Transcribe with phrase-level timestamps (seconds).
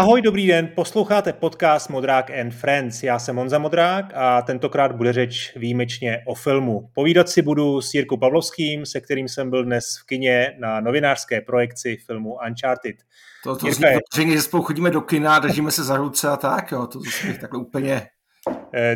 [0.00, 3.02] Ahoj, dobrý den, posloucháte podcast Modrák and Friends.
[3.02, 6.88] Já jsem Monza Modrák a tentokrát bude řeč výjimečně o filmu.
[6.94, 11.40] Povídat si budu s Jirkou Pavlovským, se kterým jsem byl dnes v kině na novinářské
[11.40, 12.96] projekci filmu Uncharted.
[13.44, 16.72] To, to Jirka zní, že spolu chodíme do kina, držíme se za ruce a tak,
[16.72, 18.02] jo, to, to takhle úplně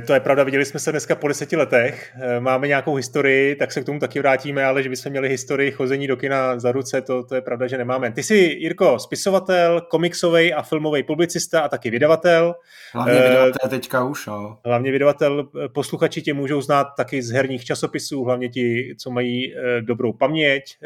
[0.06, 3.72] to je pravda, viděli jsme se dneska po deseti letech, eh, máme nějakou historii, tak
[3.72, 7.02] se k tomu taky vrátíme, ale že bychom měli historii chození do kina za ruce,
[7.02, 8.12] to, to je pravda, že nemáme.
[8.12, 12.54] Ty jsi, Jirko, spisovatel, komiksový a filmový publicista a taky vydavatel.
[12.92, 14.58] Hlavně eh, vydavatel teďka už, no.
[14.64, 20.12] Hlavně vydavatel, posluchači tě můžou znát taky z herních časopisů, hlavně ti, co mají dobrou
[20.12, 20.76] paměť.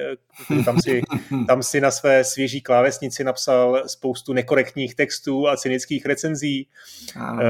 [0.64, 1.02] Tam si,
[1.46, 6.68] tam si na své svěží klávesnici napsal spoustu nekorektních textů a cynických recenzí.
[7.16, 7.42] Ano,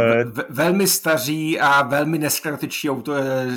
[0.48, 2.88] velmi staří a velmi neskratičtí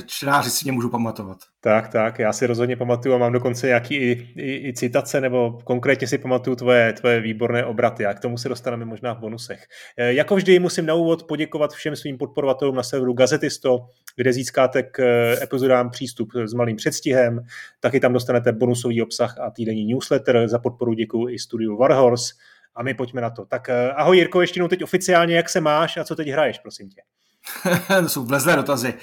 [0.06, 1.38] čtenáři si mě můžu pamatovat.
[1.62, 5.60] Tak, tak, já si rozhodně pamatuju a mám dokonce nějaký i, i, i citace, nebo
[5.64, 9.64] konkrétně si pamatuju tvoje, tvoje výborné obraty a k tomu se dostaneme možná v bonusech.
[9.98, 13.80] E, jako vždy musím na úvod poděkovat všem svým podporovatelům na serveru Gazetisto,
[14.16, 17.40] kde získáte k e, epizodám přístup s malým předstihem,
[17.80, 20.48] taky tam dostanete bonusový obsah a týdenní newsletter.
[20.48, 22.34] Za podporu děkuji i studiu Warhorse
[22.76, 23.46] a my pojďme na to.
[23.46, 26.90] Tak ahoj Jirko, ještě jednou teď oficiálně, jak se máš a co teď hraješ, prosím
[26.90, 27.02] tě?
[28.02, 28.94] to jsou vlezlé dotazy.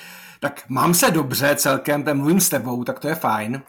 [0.40, 3.62] Tak mám se dobře celkem, ten mluvím s tebou, tak to je fajn.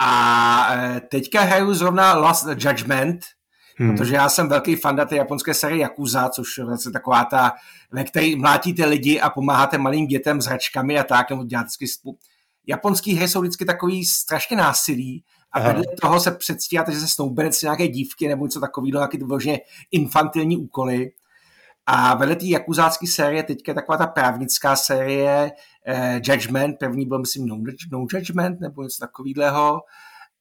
[0.00, 3.20] A e, teďka hraju zrovna Last Judgment,
[3.78, 3.96] hmm.
[3.96, 7.52] protože já jsem velký fan té japonské série Yakuza, což je vlastně taková ta,
[7.92, 12.18] ve které mlátíte lidi a pomáháte malým dětem s hračkami a tak, nebo děláte spolu.
[12.66, 15.68] Japonský hry jsou vždycky takový strašně násilí a Aha.
[15.68, 19.26] vedle toho se předstíháte, že se snoubenec nějaké dívky nebo něco takového, nějaké to
[19.90, 21.10] infantilní úkoly.
[21.86, 25.52] A vedle té jakuzácké série teďka je taková ta právnická série
[25.86, 27.58] eh, Judgment, první byl myslím no,
[27.92, 29.80] no Judgment nebo něco takového.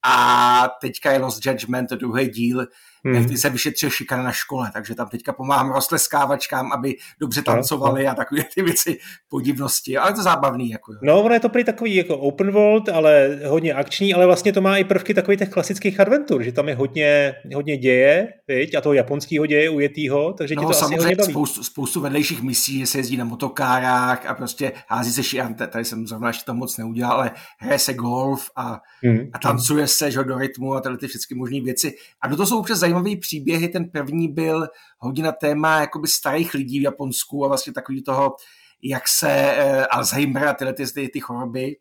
[0.05, 2.67] A teďka je Lost Judgment, to druhý díl,
[3.05, 3.15] hmm.
[3.15, 8.15] jak se vyšetřil šikana na škole, takže tam teďka pomáhám roztleskávačkám, aby dobře tancovali a
[8.15, 10.69] takové ty věci podivnosti, ale to zábavný.
[10.69, 10.99] Jako, jo.
[11.01, 14.61] No, ono je to prý takový jako open world, ale hodně akční, ale vlastně to
[14.61, 18.75] má i prvky takových těch klasických adventur, že tam je hodně, hodně děje, viď?
[18.75, 21.31] a toho japonského děje ujetýho, takže no, to samozřejmě asi hodně baví.
[21.31, 25.85] Spoustu, spoustu vedlejších misí, že se jezdí na motokárách a prostě hází se šiante, tady
[25.85, 29.29] jsem zrovna ještě to moc neudělal, ale hraje se golf a, hmm.
[29.33, 31.95] a tancuje se že, do rytmu a tady ty všechny možné věci.
[32.21, 33.69] A do toho jsou občas zajímavé příběhy.
[33.69, 34.67] Ten první byl
[34.97, 38.35] hodně na téma jakoby starých lidí v Japonsku a vlastně takový toho,
[38.83, 41.75] jak se eh, Alzheimer a tyhle ty, ty, ty choroby.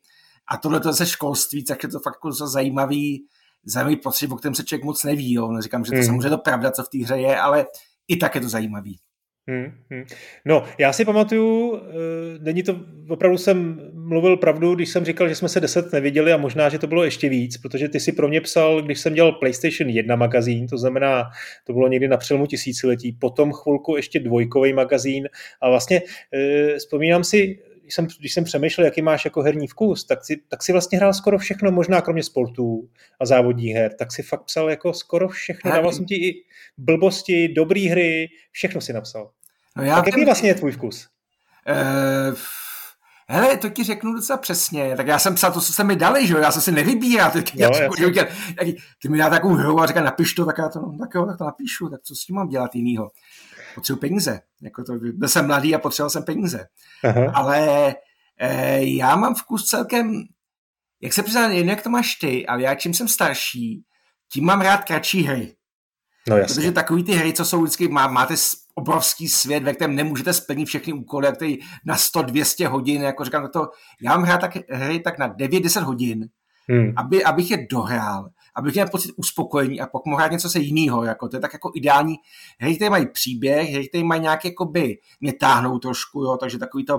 [0.49, 3.27] A tohle to ze školství, tak je to fakt jako zajímavý,
[3.65, 5.33] zajímavý pocit, o kterém se člověk moc neví.
[5.33, 5.53] Jo.
[5.53, 6.05] Neříkám, že to hmm.
[6.07, 7.67] samozřejmě to pravda, co v té hře je, ale
[8.09, 8.99] i tak je to zajímavý.
[9.49, 10.05] Hmm, hmm.
[10.45, 11.81] No, já si pamatuju, e,
[12.39, 16.37] není to, opravdu jsem mluvil pravdu, když jsem říkal, že jsme se deset neviděli a
[16.37, 19.33] možná, že to bylo ještě víc, protože ty si pro mě psal, když jsem dělal
[19.33, 21.25] PlayStation 1 magazín, to znamená,
[21.65, 25.29] to bylo někdy na přelomu tisíciletí, potom chvilku ještě dvojkový magazín
[25.61, 26.03] a vlastně
[26.35, 30.43] e, vzpomínám si, když jsem, když jsem přemýšlel, jaký máš jako herní vkus, tak si,
[30.49, 32.89] tak si vlastně hrál skoro všechno, možná kromě sportů
[33.21, 36.45] a závodních her, tak si fakt psal jako skoro všechno, dával jsem ti i
[36.79, 39.31] blbosti, dobré hry, všechno si napsal.
[39.77, 41.09] No já tak jaký vlastně je tvůj vkus?
[41.69, 42.37] Uh,
[43.29, 44.97] hele, to ti řeknu docela přesně.
[44.97, 46.41] Tak já jsem psal to, co jste mi dali, že jo?
[46.41, 47.31] Já jsem si nevybíral.
[47.31, 48.29] Tak no, já, že,
[49.03, 51.27] ty mi dá takovou hru a říká, napiš to, tak já to, no, tak jo,
[51.27, 53.11] tak to napíšu, tak co s tím mám dělat jinýho?
[53.75, 54.41] Potřebuji peníze.
[54.63, 56.67] Jako to, byl jsem mladý a potřeboval jsem peníze.
[57.05, 57.33] Aha.
[57.35, 57.95] Ale
[58.41, 60.23] eh, já mám vkus celkem,
[61.03, 63.83] jak se přiznám, jen jak to máš ty, ale já čím jsem starší,
[64.33, 65.57] tím mám rád kratší hry.
[66.29, 66.55] No jasně.
[66.55, 68.35] Protože takový ty hry, co jsou vždycky, má, máte
[68.75, 73.49] obrovský svět, ve kterém nemůžete splnit všechny úkoly, jak tady na 100-200 hodin, jako říkám,
[73.49, 73.69] to,
[74.03, 76.29] já mám hrát tak, hry tak na 9-10 hodin,
[76.69, 76.93] hmm.
[76.97, 81.05] aby, abych je dohrál, abych měl pocit uspokojení a pokud mohl hrát něco se jiného,
[81.05, 82.17] jako to je tak jako ideální.
[82.59, 86.85] Hry, které mají příběh, hry, které mají nějaké, jakoby, mě táhnou trošku, jo, takže takový
[86.85, 86.99] to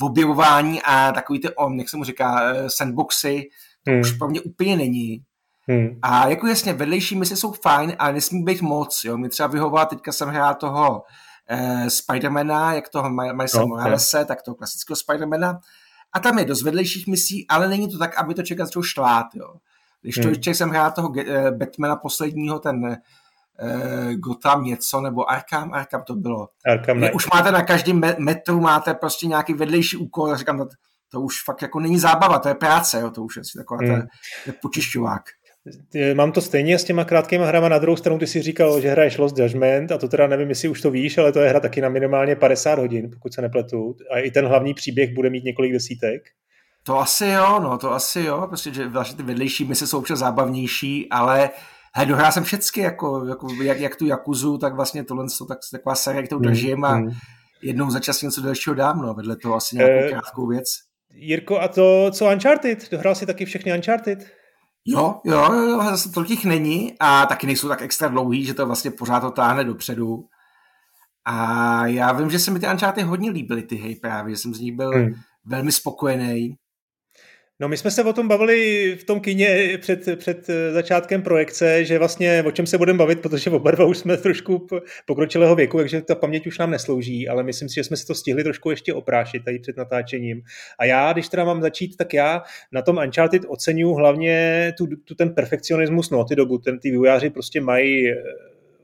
[0.00, 3.48] objevování a takový ty, on, jak se mu říká, eh, sandboxy,
[3.84, 4.00] to hmm.
[4.00, 5.22] už pro mě úplně není.
[5.68, 5.98] Hmm.
[6.02, 9.00] A jako jasně, vedlejší mise jsou fajn, ale nesmí být moc.
[9.04, 9.18] Jo.
[9.18, 11.02] Mi třeba vyhovovala, teďka jsem hrál toho
[11.48, 13.68] eh, Spidermana, jak toho Milesa okay.
[13.68, 15.60] Moralese, tak toho klasického Spidermana.
[16.12, 19.26] A tam je dost vedlejších misí, ale není to tak, aby to člověk začal štvát.
[19.34, 19.54] Jo.
[20.02, 20.30] Když to hmm.
[20.30, 26.14] ještě jsem hrál toho eh, Batmana posledního, ten eh, Gotham něco, nebo Arkham, Arkham to
[26.14, 26.48] bylo.
[26.66, 30.66] Arkham už máte na každém metru máte prostě nějaký vedlejší úkol, říkám, to,
[31.12, 34.00] to už fakt jako není zábava, to je práce, jo, to už je taková hmm.
[34.46, 35.22] ta, počišťovák.
[36.14, 39.18] Mám to stejně s těma krátkými hrama, na druhou stranu ty si říkal, že hraješ
[39.18, 41.80] Lost Judgment a to teda nevím, jestli už to víš, ale to je hra taky
[41.80, 43.96] na minimálně 50 hodin, pokud se nepletu.
[44.10, 46.22] A i ten hlavní příběh bude mít několik desítek.
[46.88, 50.18] To asi jo, no, to asi jo, prostě, že vlastně ty vedlejší mise jsou občas
[50.18, 51.50] zábavnější, ale
[51.94, 55.58] Hele, dohrál jsem všechny, jako, jako jak, jak tu Jakuzu, tak vlastně tohle jsou tak,
[55.72, 57.10] taková série, kterou držím a mm.
[57.62, 60.64] jednou za čas něco dalšího dávno, vedle toho asi nějakou uh, krátkou věc.
[61.14, 62.90] Jirko, a to, co Uncharted?
[62.90, 64.26] Dohrál si taky všechny Uncharted?
[64.84, 68.66] Jo, jo, jo, zase tolik jich není a taky nejsou tak extra dlouhý, že to
[68.66, 70.24] vlastně pořád to táhne dopředu.
[71.24, 74.54] A já vím, že se mi ty Uncharted hodně líbily, ty hej právě, že jsem
[74.54, 75.14] z nich byl hmm.
[75.44, 76.56] velmi spokojený.
[77.60, 81.84] No my jsme se o tom bavili v tom kině před, před eh, začátkem projekce,
[81.84, 84.66] že vlastně o čem se budeme bavit, protože oba dva už jsme trošku
[85.06, 88.14] pokročilého věku, takže ta paměť už nám neslouží, ale myslím si, že jsme si to
[88.14, 90.42] stihli trošku ještě oprášit tady před natáčením.
[90.78, 95.14] A já, když teda mám začít, tak já na tom Uncharted oceňuji hlavně tu, tu
[95.14, 98.14] ten perfekcionismus no, ty dobu, ten ty vývojáři prostě mají eh,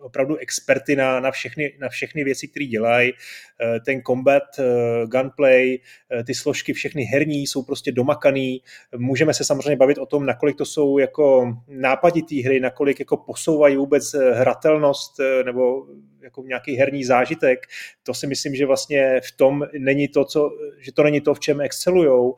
[0.04, 3.12] opravdu experty na, na, všechny, na všechny věci, které dělají.
[3.60, 5.78] Eh, ten combat, eh, gunplay,
[6.12, 8.62] eh, ty složky, všechny herní jsou prostě domakaný.
[8.96, 13.76] Můžeme se samozřejmě bavit o tom, nakolik to jsou jako nápaditý hry, nakolik jako posouvají
[13.76, 15.86] vůbec hratelnost nebo
[16.22, 17.66] jako nějaký herní zážitek.
[18.02, 21.40] To si myslím, že vlastně v tom není to, co, že to není to, v
[21.40, 22.34] čem excelujou,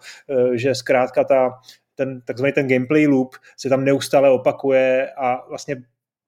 [0.55, 1.51] že zkrátka ta,
[1.95, 5.77] ten takzvaný ten gameplay loop se tam neustále opakuje a vlastně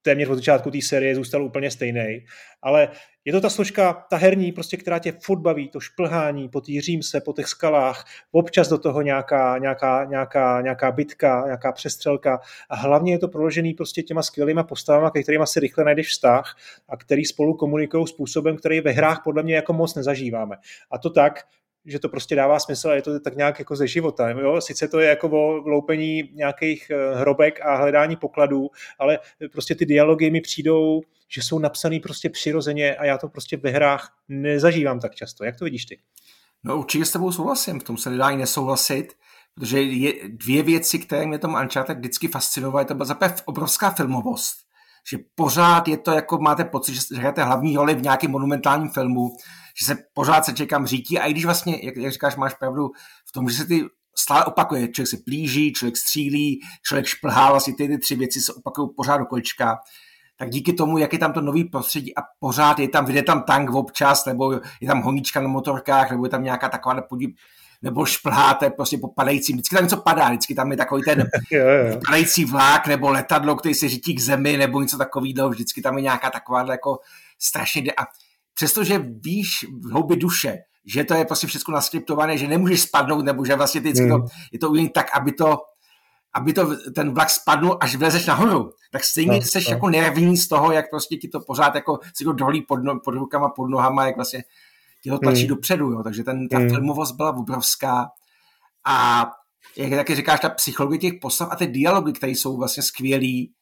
[0.02, 2.24] téměř od začátku té série zůstal úplně stejný.
[2.62, 2.88] Ale
[3.24, 6.72] je to ta složka, ta herní, prostě, která tě furt baví, to šplhání po té
[7.02, 12.40] se, po těch skalách, občas do toho nějaká, nějaká, nějaká, nějaká bitka, nějaká přestřelka
[12.70, 16.56] a hlavně je to proložený prostě těma skvělýma postavama, ke kterými si rychle najdeš vztah
[16.88, 20.56] a který spolu komunikují způsobem, který ve hrách podle mě jako moc nezažíváme.
[20.90, 21.44] A to tak,
[21.88, 24.28] že to prostě dává smysl a je to tak nějak jako ze života.
[24.28, 24.60] Jo?
[24.60, 28.68] Sice to je jako o loupení nějakých eh, hrobek a hledání pokladů,
[28.98, 29.18] ale
[29.52, 33.70] prostě ty dialogy mi přijdou, že jsou napsaný prostě přirozeně a já to prostě ve
[33.70, 35.44] hrách nezažívám tak často.
[35.44, 35.98] Jak to vidíš ty?
[36.64, 39.14] No určitě s tebou souhlasím, v tom se nedá ani nesouhlasit,
[39.54, 44.56] protože je dvě věci, které mě tom Uncharted vždycky fascinovaly, to byla zaprvé obrovská filmovost,
[45.10, 49.30] že pořád je to jako máte pocit, že hrajete hlavní roli v nějakém monumentálním filmu,
[49.80, 52.90] že se pořád se čekám řítí a i když vlastně, jak, jak říkáš, máš pravdu
[53.28, 53.84] v tom, že se ty
[54.16, 58.52] stále opakuje, člověk se plíží, člověk střílí, člověk šplhá, vlastně ty, ty tři věci se
[58.52, 59.78] opakují pořád do kolečka,
[60.38, 63.42] tak díky tomu, jak je tam to nový prostředí a pořád je tam, vyjde tam
[63.42, 67.30] tank občas, nebo je tam honíčka na motorkách, nebo je tam nějaká taková podív,
[67.82, 71.24] nebo šplháte prostě po padajícím, vždycky tam něco padá, vždycky tam je takový ten
[72.06, 76.02] padající vlák, nebo letadlo, který se řítí k zemi, nebo něco takového, vždycky tam je
[76.02, 76.98] nějaká taková jako
[77.38, 78.06] strašně a
[78.58, 83.44] přestože víš v hloubi duše, že to je prostě všechno naskriptované, že nemůžeš spadnout, nebo
[83.44, 84.08] že vlastně ty mm.
[84.08, 85.58] to, je to udělané tak, aby to,
[86.34, 89.64] aby to ten vlak spadnul, až vlezeš nahoru, tak stejně no, jsi no.
[89.68, 93.00] jako nervní z toho, jak prostě ti to pořád jako si to dolí pod, no,
[93.04, 94.44] pod rukama, pod nohama, jak vlastně
[95.02, 95.48] ti to tlačí mm.
[95.48, 96.02] dopředu, jo.
[96.02, 96.68] takže ten, ta mm.
[96.68, 98.08] filmovost byla obrovská
[98.86, 99.26] a
[99.76, 103.52] jak taky říkáš, ta psychologie těch postav a ty dialogy, které jsou vlastně skvělý,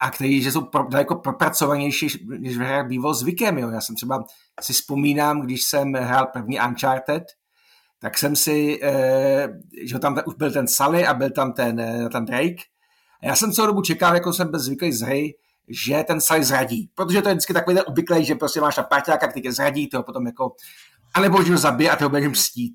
[0.00, 3.58] a který že jsou pro, daleko propracovanější, než v hrách býval zvykem.
[3.58, 3.70] Jo.
[3.70, 4.24] Já jsem třeba
[4.60, 7.22] si vzpomínám, když jsem hrál první Uncharted,
[8.00, 9.48] tak jsem si, eh,
[9.82, 12.62] že tam už byl ten Sully a byl tam ten, eh, ten Drake.
[13.22, 15.34] A já jsem celou dobu čekal, jako jsem byl zvyklý z hry,
[15.68, 16.90] že ten Sully zradí.
[16.94, 19.88] Protože to je vždycky takový ten obvyklý, že prostě máš na parťáka, který tě zradí,
[19.88, 20.52] toho potom jako,
[21.14, 22.74] anebo že ho zabije a toho budeš mstít.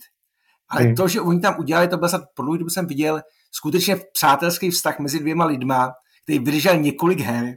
[0.70, 0.96] Ale hmm.
[0.96, 3.22] to, že oni tam udělali, to byl snad po dobu jsem viděl
[3.52, 7.56] skutečně přátelský vztah mezi dvěma lidma, který vydržel několik her.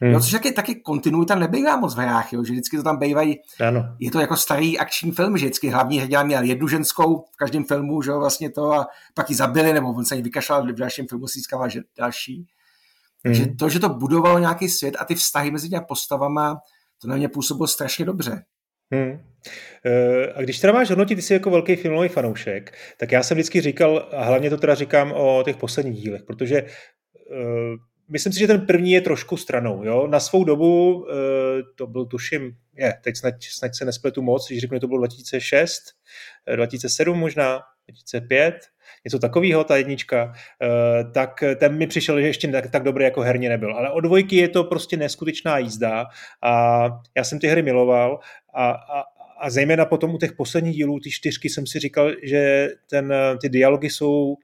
[0.00, 0.12] Hmm.
[0.12, 3.36] Jo, což taky, taky kontinuita nebývá moc v hrách, jo, že vždycky to tam bývají,
[3.60, 3.96] ano.
[3.98, 7.64] je to jako starý akční film, že vždycky hlavní hrdina měl jednu ženskou v každém
[7.64, 10.72] filmu, že jo, vlastně to a pak ji zabili, nebo on se ji vykašlal, v
[10.72, 12.46] dalším filmu si získával že další.
[13.22, 13.56] Takže hmm.
[13.56, 16.58] to, že to budovalo nějaký svět a ty vztahy mezi těmi postavama,
[17.02, 18.42] to na mě působilo strašně dobře.
[18.92, 19.20] Hmm.
[20.34, 23.60] A když teda máš hodnotit, ty jsi jako velký filmový fanoušek, tak já jsem vždycky
[23.60, 26.62] říkal, a hlavně to teda říkám o těch posledních dílech, protože
[28.08, 29.84] myslím si, že ten první je trošku stranou.
[29.84, 30.06] Jo?
[30.06, 34.60] Na svou dobu, eh, to byl tuším, je, teď snad, snad se nespletu moc, když
[34.60, 35.82] řeknu, to bylo 2006,
[36.56, 38.54] 2007 eh, možná, 2005,
[39.04, 43.20] něco takového, ta jednička, eh, tak ten mi přišel, že ještě tak, tak dobrý jako
[43.20, 43.74] herně nebyl.
[43.74, 46.06] Ale od dvojky je to prostě neskutečná jízda
[46.42, 46.84] a
[47.16, 48.18] já jsem ty hry miloval
[48.54, 49.04] a, a,
[49.40, 53.48] a zejména potom u těch posledních dílů, ty čtyřky, jsem si říkal, že ten, ty
[53.48, 54.36] dialogy jsou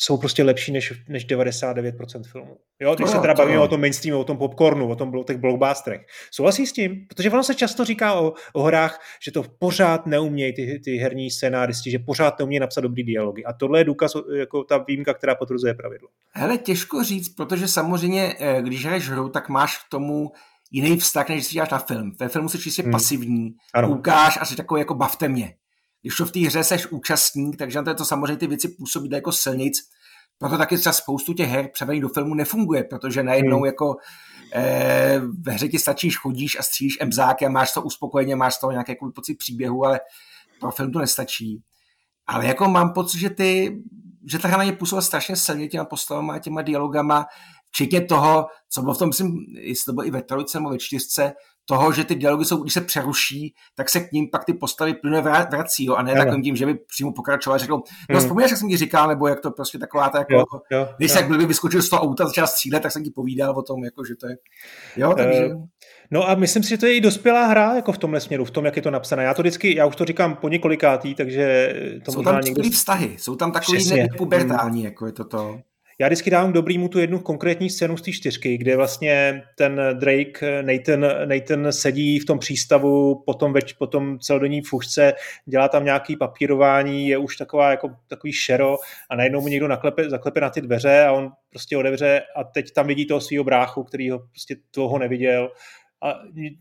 [0.00, 2.56] jsou prostě lepší než, než 99% filmů.
[2.80, 3.64] Jo, když no, se teda bavíme no.
[3.64, 6.00] o tom mainstreamu, o tom popcornu, o tom o těch blockbusterech.
[6.30, 7.06] Souhlasí s tím?
[7.08, 11.30] Protože ono se často říká o, o hrách, že to pořád neumějí ty, ty herní
[11.30, 13.44] scénáristi, že pořád neumějí napsat dobrý dialogy.
[13.44, 16.08] A tohle je důkaz, jako ta výjimka, která potvrzuje pravidlo.
[16.30, 20.32] Hele, těžko říct, protože samozřejmě, eh, když hraješ hru, tak máš k tomu
[20.70, 22.12] jiný vztah, než si děláš na film.
[22.20, 22.92] Ve filmu jsi čistě hmm.
[22.92, 23.88] pasivní, ano.
[23.88, 25.54] koukáš a jsi takový jako bavte mě.
[26.02, 29.32] Když to v té hře seš účastník, takže na to, samozřejmě ty věci působí jako
[29.32, 29.78] silnic.
[30.38, 33.66] proto taky třeba spoustu těch her převedení do filmu nefunguje, protože najednou hmm.
[33.66, 33.96] jako
[34.54, 38.70] eh, ve hře ti stačíš, chodíš a střílíš emzáky a máš to uspokojeně, máš to
[38.70, 40.00] nějaký jako pocit příběhu, ale
[40.60, 41.62] pro film to nestačí.
[42.26, 43.82] Ale jako mám pocit, že ty,
[44.30, 47.26] že ta hra na ně působila strašně silně těma postavama a těma dialogama,
[47.70, 50.78] včetně toho, co bylo v tom, myslím, jestli to bylo i ve trojce nebo ve
[50.78, 51.32] čtyřce,
[51.70, 54.94] toho, že ty dialogy jsou, když se přeruší, tak se k ním pak ty postavy
[54.94, 58.20] plně vrací, jo, a ne takovým tím, že by přímo pokračoval a řekl, no hmm.
[58.20, 61.10] vzpomínáš, jak jsem ti říkal, nebo jak to prostě taková ta jako, jo, jo, když
[61.10, 63.84] se jak by vyskočil z toho auta, začal střílet, tak jsem ti povídal o tom,
[63.84, 64.36] jako, že to je,
[64.96, 65.46] jo, takže...
[65.46, 65.64] Uh...
[66.12, 68.50] No a myslím si, že to je i dospělá hra jako v tomhle směru, v
[68.50, 69.24] tom, jak je to napsané.
[69.24, 71.74] Já to vždycky, já už to říkám po několikátý, takže
[72.04, 72.62] to Jsou tam někdo...
[72.70, 75.60] vztahy, jsou tam takový nepubertální, jako je to to.
[76.00, 80.62] Já vždycky dávám dobrýmu tu jednu konkrétní scénu z té čtyřky, kde vlastně ten Drake,
[80.62, 85.12] Nathan, Nathan sedí v tom přístavu, potom, več, potom celodenní fušce,
[85.46, 88.76] dělá tam nějaký papírování, je už taková jako takový šero
[89.10, 92.72] a najednou mu někdo naklepe, zaklepe na ty dveře a on prostě odevře a teď
[92.72, 95.50] tam vidí toho svého bráchu, který ho prostě toho neviděl.
[96.02, 96.14] A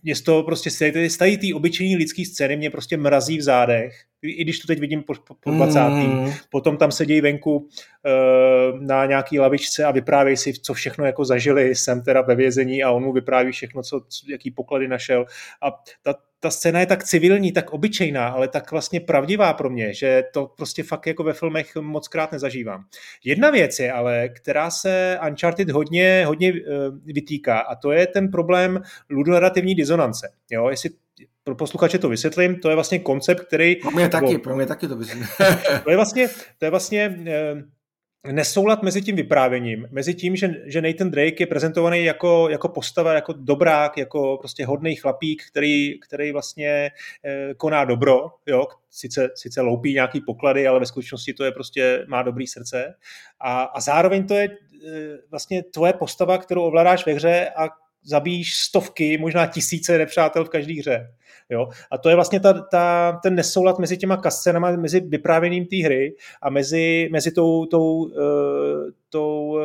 [0.04, 0.70] mě z toho prostě
[1.10, 5.04] stají ty obyčejní lidský scény mě prostě mrazí v zádech, i když to teď vidím
[5.04, 5.80] po, po 20.
[5.80, 6.32] Mm.
[6.50, 11.76] Potom tam sedí venku uh, na nějaký lavičce a vyprávějí si, co všechno jako zažili,
[11.76, 15.26] jsem teda ve vězení a on mu vypráví všechno, co, jaký poklady našel.
[15.62, 15.72] A
[16.04, 20.24] ta, ta scéna je tak civilní, tak obyčejná, ale tak vlastně pravdivá pro mě, že
[20.34, 22.86] to prostě fakt jako ve filmech moc krát nezažívám.
[23.24, 26.60] Jedna věc je ale, která se Uncharted hodně, hodně uh,
[27.06, 30.30] vytýká a to je ten problém ludonarativní disonance.
[30.52, 30.90] Jo, jestli
[31.44, 33.76] pro posluchače to vysvětlím, to je vlastně koncept, který...
[33.76, 35.28] Pro mě taky, pro mě taky to vysvětlím.
[35.84, 37.18] to je vlastně, to je vlastně
[37.54, 37.62] uh,
[38.28, 43.14] nesoulad mezi tím vyprávěním, mezi tím, že, že Nathan Drake je prezentovaný jako, jako postava,
[43.14, 46.92] jako dobrák, jako prostě hodný chlapík, který, který vlastně
[47.26, 52.06] eh, koná dobro, jo, sice, sice loupí nějaký poklady, ale ve skutečnosti to je prostě,
[52.08, 52.96] má dobrý srdce
[53.40, 57.70] a, a zároveň to je eh, vlastně tvoje postava, kterou ovládáš ve hře a
[58.04, 61.14] zabíjíš stovky, možná tisíce nepřátel v každé hře.
[61.50, 61.68] Jo?
[61.92, 66.16] A to je vlastně ta, ta, ten nesoulad mezi těma kascenama, mezi vyprávěním té hry
[66.42, 68.12] a mezi, mezi tou, tou, uh,
[69.10, 69.60] tou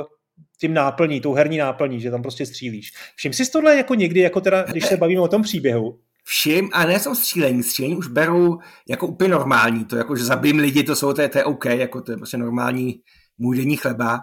[0.61, 2.93] tím náplní, tou herní náplní, že tam prostě střílíš.
[3.17, 6.87] Všim si tohle jako někdy, jako teda, když se bavíme o tom příběhu, všim, a
[6.87, 10.97] ne jsou střílení, střílení už beru jako úplně normální, to jako, že zabijím lidi, to
[10.97, 13.00] jsou, to je, to je OK, jako to je prostě normální
[13.38, 14.21] můj denní chleba,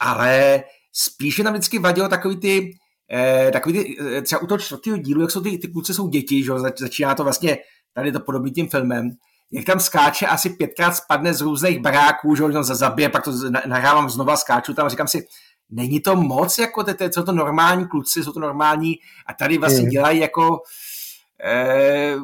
[0.00, 2.70] ale spíše nám vždycky vadilo takový ty,
[3.12, 6.08] eh, takový ty, eh, třeba u toho čtvrtého dílu, jak jsou ty, ty kluci jsou
[6.08, 7.58] děti, že začíná to vlastně,
[7.92, 9.10] tady to podobný tím filmem,
[9.52, 13.32] jak tam skáče, asi pětkrát spadne z různých baráků, že ho zabije, pak to
[13.66, 15.26] nahrávám znova, skáču tam a říkám si,
[15.70, 18.94] není to moc, jako ty, ty, jsou to normální kluci, jsou to normální
[19.26, 19.88] a tady vlastně mm.
[19.88, 20.60] dělají jako
[21.44, 22.16] eh,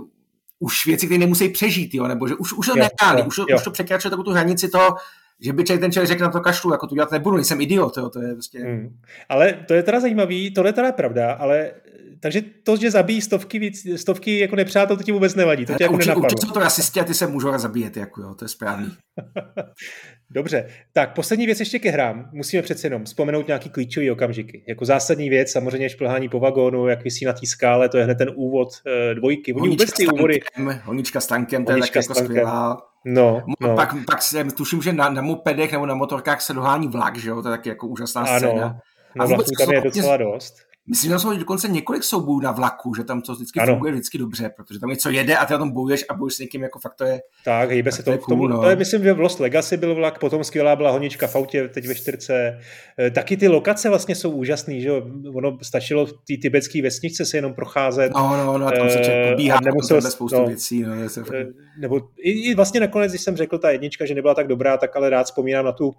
[0.58, 3.70] už věci, které nemusí přežít, jo, nebo že už, už to netáhli, už, už to
[3.70, 4.96] překračuje takovou tu hranici toho,
[5.44, 8.08] že by ten člověk řekl na to kašlu, jako to dělat nebudu, nejsem idiot, jo,
[8.08, 8.58] to je prostě...
[8.58, 8.98] Hmm.
[9.28, 11.72] Ale to je teda zajímavý, tohle je teda pravda, ale
[12.20, 15.66] takže to, že zabíjí stovky, víc, stovky jako nepřátel, to ti vůbec nevadí.
[15.66, 18.34] To tě jako určitě, určitě jsou to rasisti a ty se můžou zabíjet, jako jo,
[18.34, 18.86] to je správný.
[20.32, 22.30] Dobře, tak poslední věc ještě ke hrám.
[22.32, 24.64] Musíme přece jenom vzpomenout nějaký klíčový okamžiky.
[24.68, 28.18] Jako zásadní věc, samozřejmě šplhání po vagónu, jak vysí na té skále, to je hned
[28.18, 29.54] ten úvod uh, dvojky.
[29.54, 30.40] Oni vůbec ty úvody...
[30.84, 32.82] Honička s tankem, to je tak jako skvělá.
[33.04, 33.76] No, no.
[33.76, 37.30] Pak, pak se, tuším, že na, na mopedech nebo na motorkách se dohání vlak, že
[37.30, 38.38] jo, to je taky jako úžasná ano.
[38.38, 38.80] scéna.
[39.16, 40.54] No, a vůbec, tam je docela dost.
[40.88, 43.72] Myslím, že jsou dokonce několik soubojů na vlaku, že tam to vždycky ano.
[43.72, 46.38] funguje vždycky dobře, protože tam něco jede a ty na tom bojuješ a bojuješ s
[46.38, 47.20] někým, jako fakt to je.
[47.44, 48.10] Tak, hýbe se to.
[48.10, 48.60] to, cool, tomu, no.
[48.60, 51.68] to je, myslím, že v Lost Legacy byl vlak, potom skvělá byla honička v autě,
[51.68, 52.58] teď ve čtyřce.
[52.98, 54.90] E, taky ty lokace vlastně jsou úžasné, že?
[55.34, 58.12] Ono stačilo v té tibetské vesničce se jenom procházet.
[58.14, 60.82] No, no, no, a tam se člověk pobíhá, nemusel, spoustu no, věcí.
[60.82, 61.34] No, se fakt...
[61.34, 61.46] E,
[61.78, 64.96] nebo i, i, vlastně nakonec, když jsem řekl ta jednička, že nebyla tak dobrá, tak
[64.96, 65.92] ale rád vzpomínám na tu,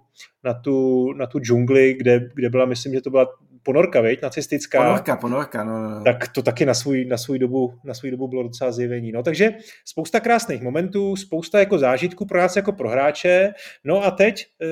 [0.44, 3.26] na tu, na tu džungli, kde, kde byla, myslím, že to byla
[3.64, 4.78] ponorka, veď, nacistická.
[4.78, 6.04] Ponorka, ponorka, no, no.
[6.04, 9.12] Tak to taky na svůj, na svůj, dobu, na svůj dobu bylo docela zjevení.
[9.12, 9.54] No, takže
[9.84, 13.52] spousta krásných momentů, spousta jako zážitků pro nás jako pro hráče.
[13.84, 14.66] No a teď, e,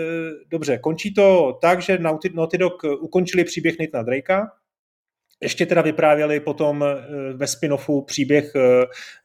[0.51, 4.47] dobře, končí to tak, že Naughty, Naughty Dog ukončili příběh Nathana Drakea,
[5.43, 6.97] ještě teda vyprávěli potom e,
[7.33, 8.53] ve spin-offu příběh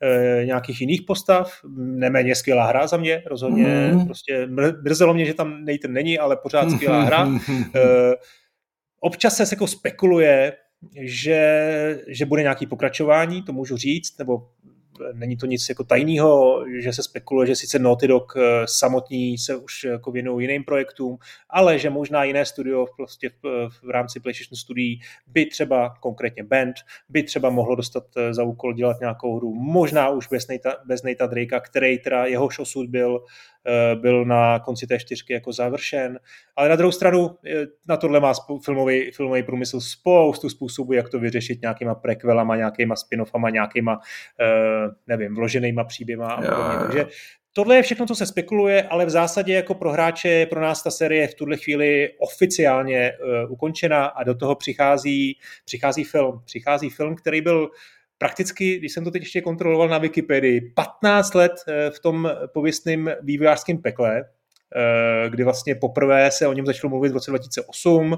[0.02, 4.06] e, nějakých jiných postav, neméně skvělá hra za mě, rozhodně, mm.
[4.06, 4.48] prostě
[4.84, 7.28] mrzelo mě, že tam Nathan není, ale pořád skvělá hra.
[9.08, 10.54] Občas se jako spekuluje,
[11.02, 11.42] že,
[12.08, 14.48] že bude nějaký pokračování, to můžu říct, nebo
[15.14, 19.56] není to nic jako tajného, že se spekuluje, že sice Naughty Dog eh, samotní se
[19.56, 21.18] už jako věnují jiným projektům,
[21.50, 23.32] ale že možná jiné studio prostě
[23.84, 26.76] v, rámci PlayStation studií by třeba konkrétně Band
[27.10, 31.04] by třeba mohlo dostat eh, za úkol dělat nějakou hru, možná už bez Nata, bez
[31.04, 33.24] Nata Drakea, který teda jehož osud byl
[33.96, 36.20] byl na konci té čtyřky jako završen.
[36.56, 37.38] Ale na druhou stranu
[37.88, 38.34] na tohle má
[38.66, 44.00] filmový, filmový průmysl spoustu způsobů, jak to vyřešit nějakýma prequelama, nějakýma spin-offama, nějakýma,
[45.08, 46.80] nevím, vloženýma příběma a podobně.
[46.82, 47.06] Takže
[47.58, 50.92] Tohle je všechno, co se spekuluje, ale v zásadě jako pro hráče pro nás ta
[50.92, 56.42] série v tuhle chvíli oficiálně uh, ukončena a do toho přichází, přichází film.
[56.46, 57.70] Přichází film, který byl
[58.18, 63.12] prakticky, když jsem to teď ještě kontroloval na Wikipedii, 15 let uh, v tom pověstném
[63.22, 68.18] vývojářském pekle, uh, kdy vlastně poprvé se o něm začalo mluvit v roce 2008.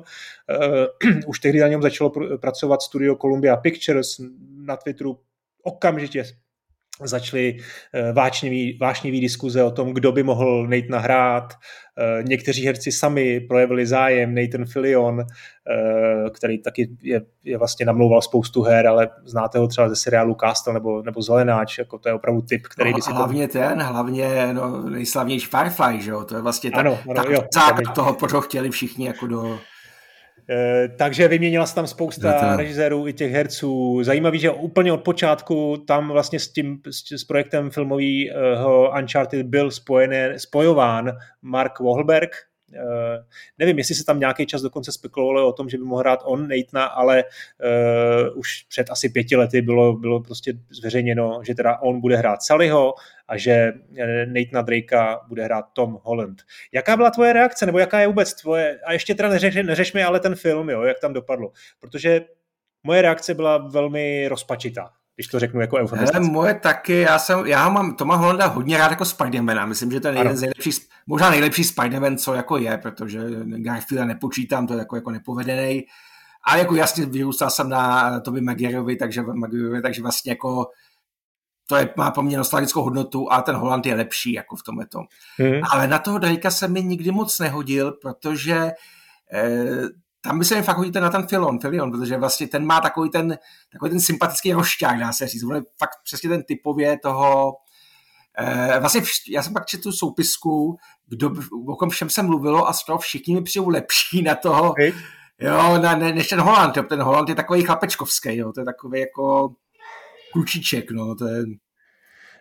[1.27, 4.21] Už tehdy na něm začalo pr- pracovat studio Columbia Pictures
[4.55, 5.19] na Twitteru
[5.63, 6.23] okamžitě
[7.07, 7.57] začaly
[7.93, 11.53] eh, vášnivý, vášnivý diskuze o tom, kdo by mohl Nate nahrát.
[11.97, 18.21] Eh, někteří herci sami projevili zájem, Nathan Fillion, eh, který taky je, je vlastně namlouval
[18.21, 22.13] spoustu her, ale znáte ho třeba ze seriálu Castle nebo, nebo Zelenáč, jako to je
[22.13, 23.53] opravdu typ, který no, by si hlavně to...
[23.53, 27.43] ten, hlavně no, nejslavnější Firefly, že jo, to je vlastně ta, ano, ano, ta jo,
[27.53, 29.59] základ toho, proč ho chtěli všichni jako do
[30.97, 34.03] takže vyměnila se tam spousta režisérů i těch herců.
[34.03, 39.71] Zajímavý, že úplně od počátku tam vlastně s tím s, s projektem filmového Uncharted byl
[39.71, 42.35] spojený, spojován Mark Wahlberg,
[43.57, 46.47] nevím, jestli se tam nějaký čas dokonce spekulovalo o tom, že by mohl hrát on
[46.47, 52.01] Natana, ale uh, už před asi pěti lety bylo, bylo prostě zveřejněno, že teda on
[52.01, 52.93] bude hrát Sallyho
[53.27, 53.73] a že
[54.25, 56.41] Natana Drakea bude hrát Tom Holland.
[56.71, 60.03] Jaká byla tvoje reakce, nebo jaká je vůbec tvoje, a ještě teda neřeš, neřeš mi
[60.03, 62.21] ale ten film, jo, jak tam dopadlo, protože
[62.83, 66.29] moje reakce byla velmi rozpačitá když to řeknu jako eufemisticky.
[66.29, 70.07] moje taky, já, jsem, já mám Toma Hollanda hodně rád jako Spidermana, myslím, že to
[70.07, 74.79] je jeden z nejlepších, možná nejlepší Spiderman, co jako je, protože Garfielda nepočítám, to je
[74.79, 75.85] jako, jako nepovedený,
[76.47, 80.67] a jako jasně vyrůstal jsem na Toby Maguireovi, takže, Maguireovi, takže vlastně jako
[81.67, 84.85] to je, má po mně nostalgickou hodnotu a ten Holland je lepší jako v tomhle
[84.85, 85.05] tom.
[85.37, 85.61] Hmm.
[85.71, 88.71] Ale na toho Drakea se mi nikdy moc nehodil, protože
[89.33, 89.81] eh,
[90.21, 93.09] tam by se mi fakt hodíte na ten Filon, Filion, protože vlastně ten má takový
[93.09, 93.37] ten,
[93.71, 95.43] takový ten sympatický rošťák, dá se říct.
[95.43, 97.53] On je fakt přesně ten typově toho,
[98.37, 100.77] eh, vlastně vš, já jsem pak četl tu soupisku,
[101.07, 101.31] kdo,
[101.67, 104.93] o kom všem se mluvilo a z toho všichni mi přijou lepší na toho, Hej.
[105.39, 106.83] jo, na, ne, než ten Holand, jo.
[106.83, 109.49] ten Holand je takový chlapečkovský, jo, to je takový jako
[110.33, 111.43] klučiček, no, to je,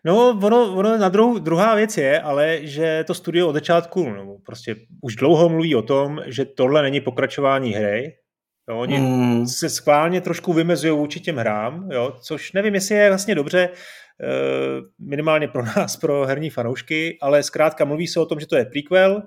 [0.05, 4.37] No, ono, ono na druhou, druhá věc je, ale že to studio od začátku, no,
[4.47, 8.17] prostě už dlouho mluví o tom, že tohle není pokračování hry.
[8.69, 9.47] Jo, oni mm.
[9.47, 14.27] se schválně trošku vymezují vůči těm hrám, jo, což nevím, jestli je vlastně dobře, eh,
[14.99, 18.65] minimálně pro nás, pro herní fanoušky, ale zkrátka mluví se o tom, že to je
[18.65, 19.23] prequel,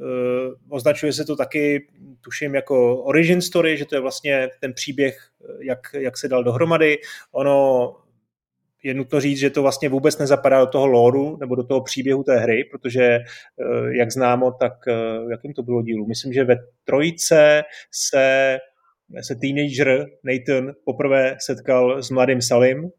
[0.00, 1.86] Uh, označuje se to taky,
[2.20, 5.18] tuším, jako origin story, že to je vlastně ten příběh,
[5.60, 6.98] jak, jak se dal dohromady.
[7.32, 7.96] Ono
[8.82, 12.22] je nutno říct, že to vlastně vůbec nezapadá do toho lóru nebo do toho příběhu
[12.22, 13.22] té hry, protože eh,
[13.98, 14.94] jak známo, tak eh,
[15.30, 16.06] jakým to bylo dílu?
[16.06, 17.62] Myslím, že ve trojice
[17.94, 18.58] se,
[19.20, 22.90] se teenager Nathan poprvé setkal s mladým Salim, eh,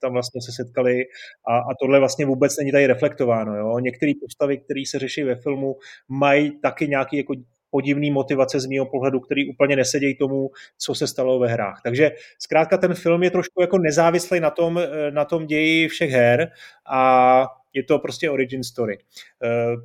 [0.00, 1.02] tam vlastně se setkali
[1.48, 3.56] a, a tohle vlastně vůbec není tady reflektováno.
[3.56, 3.78] Jo?
[3.78, 5.76] Některé postavy, které se řeší ve filmu,
[6.08, 7.34] mají taky nějaký jako
[7.70, 11.80] podivný motivace z mého pohledu, který úplně nesedějí tomu, co se stalo ve hrách.
[11.84, 16.10] Takže zkrátka ten film je trošku jako nezávislý na tom, eh, na tom ději všech
[16.10, 16.50] her
[16.86, 18.98] a je to prostě origin story.
[19.44, 19.76] Eh,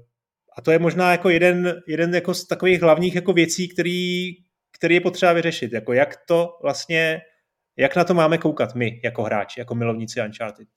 [0.58, 4.32] a to je možná jako jeden, jeden jako z takových hlavních jako věcí, který,
[4.72, 5.74] který je potřeba vyřešit.
[5.74, 7.22] Jako jak to vlastně,
[7.78, 10.68] jak na to máme koukat my jako hráči, jako milovníci Uncharted.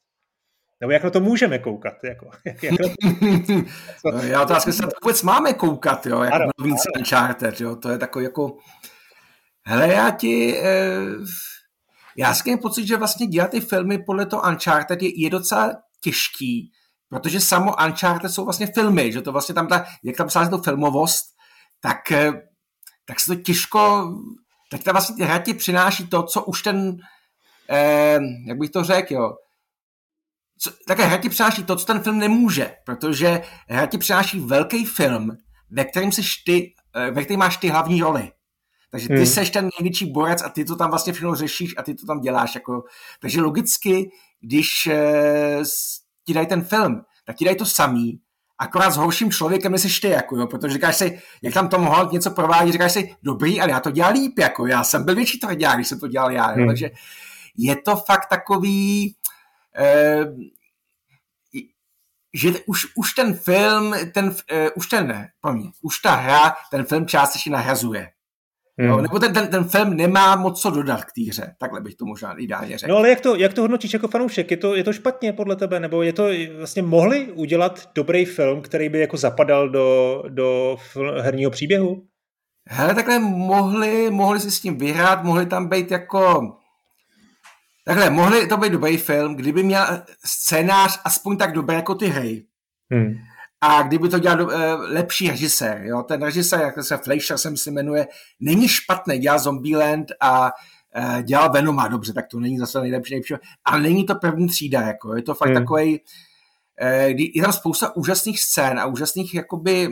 [0.84, 1.94] Nebo jak na to můžeme koukat?
[2.04, 3.54] Jako, jak na to...
[4.12, 7.98] no, já otázka, jestli to vůbec máme koukat, jo, jako nový Uncharted, jo, to je
[7.98, 8.56] takový jako...
[9.66, 10.58] Hele, já ti...
[10.58, 11.00] Eh,
[12.16, 16.72] já si pocit, že vlastně dělat ty filmy podle toho Uncharted je, je docela těžký,
[17.08, 20.58] protože samo Uncharted jsou vlastně filmy, že to vlastně tam ta, jak tam psala to
[20.58, 21.24] filmovost,
[21.80, 22.32] tak, eh,
[23.04, 24.12] tak se to těžko,
[24.70, 26.96] tak ta vlastně hra ti přináší to, co už ten,
[27.70, 29.32] eh, jak bych to řekl, jo,
[30.58, 34.84] co, také hra ti přináší to, co ten film nemůže, protože hra ti přináší velký
[34.84, 35.30] film,
[35.70, 38.30] ve kterém, seš ty, eh, ve kterém máš ty hlavní roli.
[38.90, 39.26] Takže ty hmm.
[39.26, 42.20] seš ten největší borec a ty to tam vlastně všechno řešíš a ty to tam
[42.20, 42.54] děláš.
[42.54, 42.82] Jako.
[43.20, 45.62] Takže logicky, když eh,
[46.26, 48.20] ti dají ten film, tak ti dají to samý,
[48.58, 52.12] akorát s horším člověkem než ty, jako, jo, protože říkáš si, jak tam Tom Holland
[52.12, 55.38] něco provádí, říkáš si, dobrý, ale já to dělal líp, jako, já jsem byl větší
[55.38, 56.66] tvrdák, když jsem to dělal já, jo, hmm.
[56.66, 56.90] takže
[57.56, 59.14] je to fakt takový,
[62.34, 67.06] že už, už ten film, ten, uh, už ten, promiň, už ta hra ten film
[67.06, 68.10] částečně nahrazuje.
[68.78, 68.88] Hmm.
[68.88, 71.94] No, nebo ten, ten, ten film nemá moc co dodat k té hře, takhle bych
[71.94, 72.92] to možná ideálně řekl.
[72.92, 74.50] No ale jak to, jak to hodnotíš jako fanoušek?
[74.50, 75.80] Je to, je to špatně podle tebe?
[75.80, 76.24] Nebo je to
[76.58, 80.76] vlastně mohli udělat dobrý film, který by jako zapadal do, do
[81.20, 82.06] herního příběhu?
[82.68, 86.52] Hele, takhle mohli, mohli si s tím vyhrát, mohli tam být jako...
[87.84, 92.46] Takhle, mohli to být dobrý film, kdyby měl scénář aspoň tak dobrý jako ty hry.
[92.92, 93.14] Hmm.
[93.60, 96.02] A kdyby to dělal uh, lepší režisér, jo?
[96.02, 98.06] ten režisér, jak se Fleischer se si jmenuje,
[98.40, 100.50] není špatný, dělal Zombieland a
[100.96, 104.80] uh, dělal Venoma, dobře, tak to není zase nejlepší, nejlepší ale není to první třída,
[104.80, 105.58] jako, je to fakt hmm.
[105.58, 106.00] takový,
[106.82, 109.88] uh, kdy je tam spousta úžasných scén a úžasných jakoby,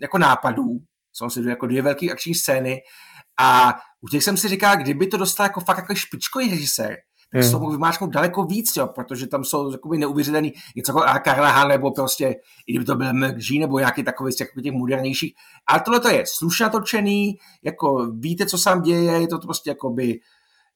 [0.00, 0.78] jako nápadů,
[1.12, 2.80] jsou si jako dvě velké akční scény
[3.40, 6.96] a u těch jsem si říkal, kdyby to dostal jako fakt jako špičkový režisér,
[7.32, 7.52] tak hmm.
[7.52, 11.68] mohl vymáčknout daleko víc, jo, protože tam jsou jakoby neuvěřitelný něco jako A.
[11.68, 12.34] Nebo prostě,
[12.66, 15.34] i kdyby to byl McG, nebo nějaký takový z těch, těch modernějších.
[15.66, 20.20] Ale tohle to je slušně natočený, jako víte, co sám děje, je to prostě jakoby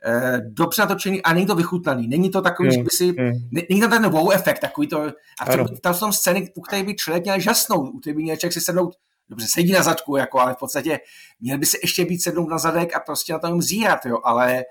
[0.06, 2.08] eh, dobře natočený a není to vychutnaný.
[2.08, 2.78] Není to takový, hmm.
[2.78, 3.32] že by si, hmm.
[3.68, 5.02] není tam ten wow efekt, takový to,
[5.40, 8.22] a to, tam jsou tam scény, u kterých by člověk měl žasnout, u kterých by
[8.22, 8.94] měl člověk si sednout
[9.28, 10.98] dobře, sedí na zadku, jako, ale v podstatě
[11.40, 14.64] měl by se ještě víc sednout na zadek a prostě na tom zírat, jo, ale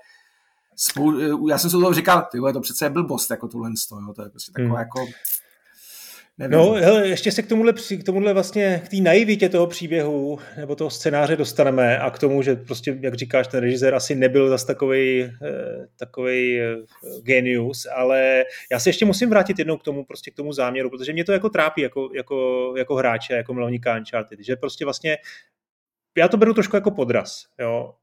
[0.80, 4.22] spou, já jsem si toho říkal, ty to přece je blbost, jako tohle jo, to
[4.22, 4.78] je prostě taková hmm.
[4.78, 5.06] jako
[6.40, 6.58] Nevím.
[6.58, 10.76] No, hele, ještě se k tomuhle, k tomuhle vlastně, k té naivitě toho příběhu nebo
[10.76, 14.64] toho scénáře dostaneme a k tomu, že prostě, jak říkáš, ten režisér asi nebyl zas
[14.64, 15.30] takový eh,
[15.98, 16.76] takovej eh,
[17.22, 21.12] genius, ale já se ještě musím vrátit jednou k tomu, prostě k tomu záměru, protože
[21.12, 25.18] mě to jako trápí jako, jako, jako hráče, jako milovníka Uncharted, že prostě vlastně
[26.18, 27.94] já to beru trošku jako podraz, jo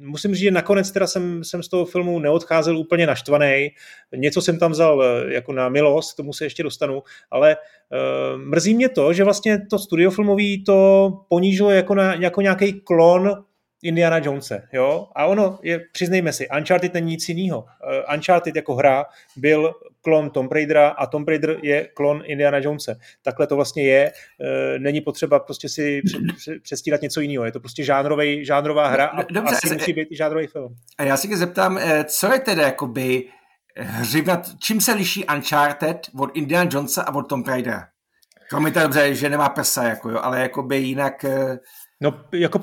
[0.00, 3.68] musím říct, že nakonec teda jsem, jsem z toho filmu neodcházel úplně naštvaný.
[4.16, 8.74] Něco jsem tam vzal eh, jako na milost, tomu se ještě dostanu, ale uh, mrzí
[8.74, 13.44] mě to, že vlastně to studiofilmový to ponížilo jako, na, jako nějaký klon
[13.82, 15.08] Indiana Jonese, jo?
[15.14, 17.58] A ono, je, přiznejme si, Uncharted není nic jiného.
[17.58, 19.04] Uh, Uncharted jako hra
[19.36, 22.96] byl klon Tomb Raidera a Tomb Raider je klon Indiana Jonese.
[23.22, 24.12] Takhle to vlastně je.
[24.12, 26.02] Uh, není potřeba prostě si
[26.62, 27.44] přestírat něco jiného.
[27.44, 30.74] Je to prostě žánrový, žánrová hra a Dobře, asi musí být i žánrový film.
[30.98, 33.24] A já si zeptám, eh, co je tedy jakoby
[33.76, 37.88] hřivnat, čím se liší Uncharted od Indiana Jonesa a od Tomb Raidera?
[38.48, 41.24] Kromě toho dobře, že nemá prsa, jako jo, ale jakoby jinak...
[42.00, 42.58] No, jako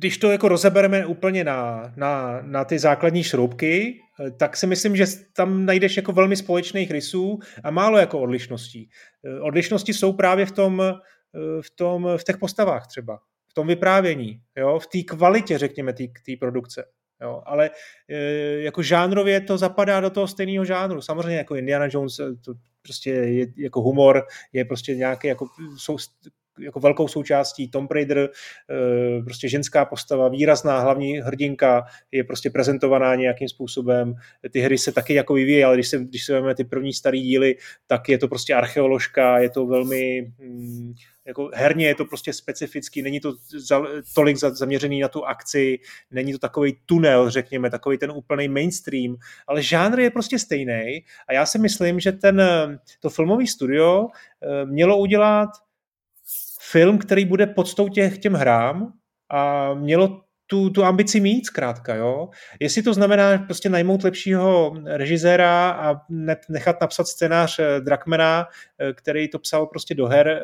[0.00, 4.96] když to jako rozebereme úplně na, na, na ty základní šroubky, eh, tak si myslím,
[4.96, 8.88] že tam najdeš jako velmi společných rysů a málo jako odlišností.
[9.24, 10.92] Eh, odlišnosti jsou právě v tom, eh,
[11.62, 13.18] v, tom, v těch postavách třeba,
[13.50, 14.78] v tom vyprávění, jo?
[14.78, 16.84] v té kvalitě, řekněme, té produkce.
[17.22, 17.70] Jo, ale
[18.58, 21.02] jako žánrově to zapadá do toho stejného žánru.
[21.02, 25.96] Samozřejmě jako Indiana Jones, to prostě je jako humor, je prostě nějaký jako, jsou
[26.60, 33.14] jako velkou součástí Tomb Raider, eh, prostě ženská postava, výrazná hlavní hrdinka, je prostě prezentovaná
[33.14, 34.14] nějakým způsobem.
[34.50, 37.18] Ty hry se taky jako vyvíjí, ale když se, když se vezmeme ty první staré
[37.18, 40.94] díly, tak je to prostě archeoložka, je to velmi mm,
[41.26, 43.82] jako herně je to prostě specifický, není to za,
[44.14, 45.78] tolik za, zaměřený na tu akci,
[46.10, 51.32] není to takový tunel, řekněme, takový ten úplný mainstream, ale žánr je prostě stejný a
[51.32, 52.42] já si myslím, že ten,
[53.00, 54.06] to filmový studio
[54.42, 55.48] eh, mělo udělat
[56.60, 58.92] film, který bude podstou těch, těm hrám
[59.30, 62.28] a mělo tu, tu ambici mít zkrátka, jo.
[62.60, 65.94] Jestli to znamená prostě najmout lepšího režiséra a
[66.48, 68.46] nechat napsat scénář eh, Drakmana,
[68.78, 70.42] eh, který to psal prostě do her eh,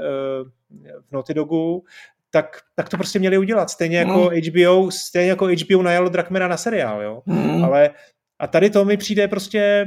[1.00, 1.84] v Naughty Dogu,
[2.30, 3.70] tak, tak to prostě měli udělat.
[3.70, 4.40] Stejně jako mm.
[4.50, 7.22] HBO, stejně jako HBO najalo Drakmana na seriál, jo.
[7.26, 7.64] Mm.
[7.64, 7.90] Ale
[8.38, 9.86] a tady to mi přijde prostě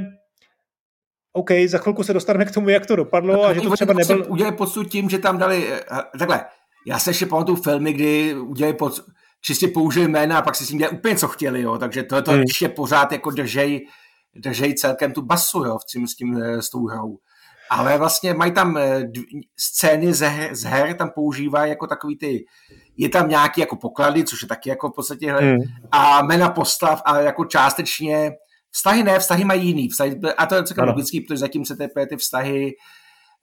[1.32, 3.94] OK, za chvilku se dostaneme k tomu, jak to dopadlo a, a že to třeba
[3.94, 4.26] nebyl...
[4.28, 5.80] Udělali podsud tím, že tam dali, eh,
[6.18, 6.44] takhle,
[6.86, 9.00] já se ještě pamatuju filmy, kdy udělali pod,
[9.40, 12.22] čistě použili jména a pak si s tím dělali úplně co chtěli, jo, takže to,
[12.22, 12.40] to hmm.
[12.40, 13.86] ještě pořád jako držej,
[14.34, 17.18] držej celkem tu basu, jo, s tím, s, tím, eh, s tou hrou.
[17.70, 19.02] Ale vlastně mají tam eh,
[19.58, 22.44] scény z her, z her tam používají jako takový ty,
[22.96, 25.58] je tam nějaký jako poklady, což je taky jako v podstatě, hmm.
[25.92, 28.32] a jména postav a jako částečně
[28.70, 29.88] Vztahy ne, vztahy mají jiný.
[29.88, 32.72] Vztahy, a to je celkem logický, protože zatím se teprve ty vztahy,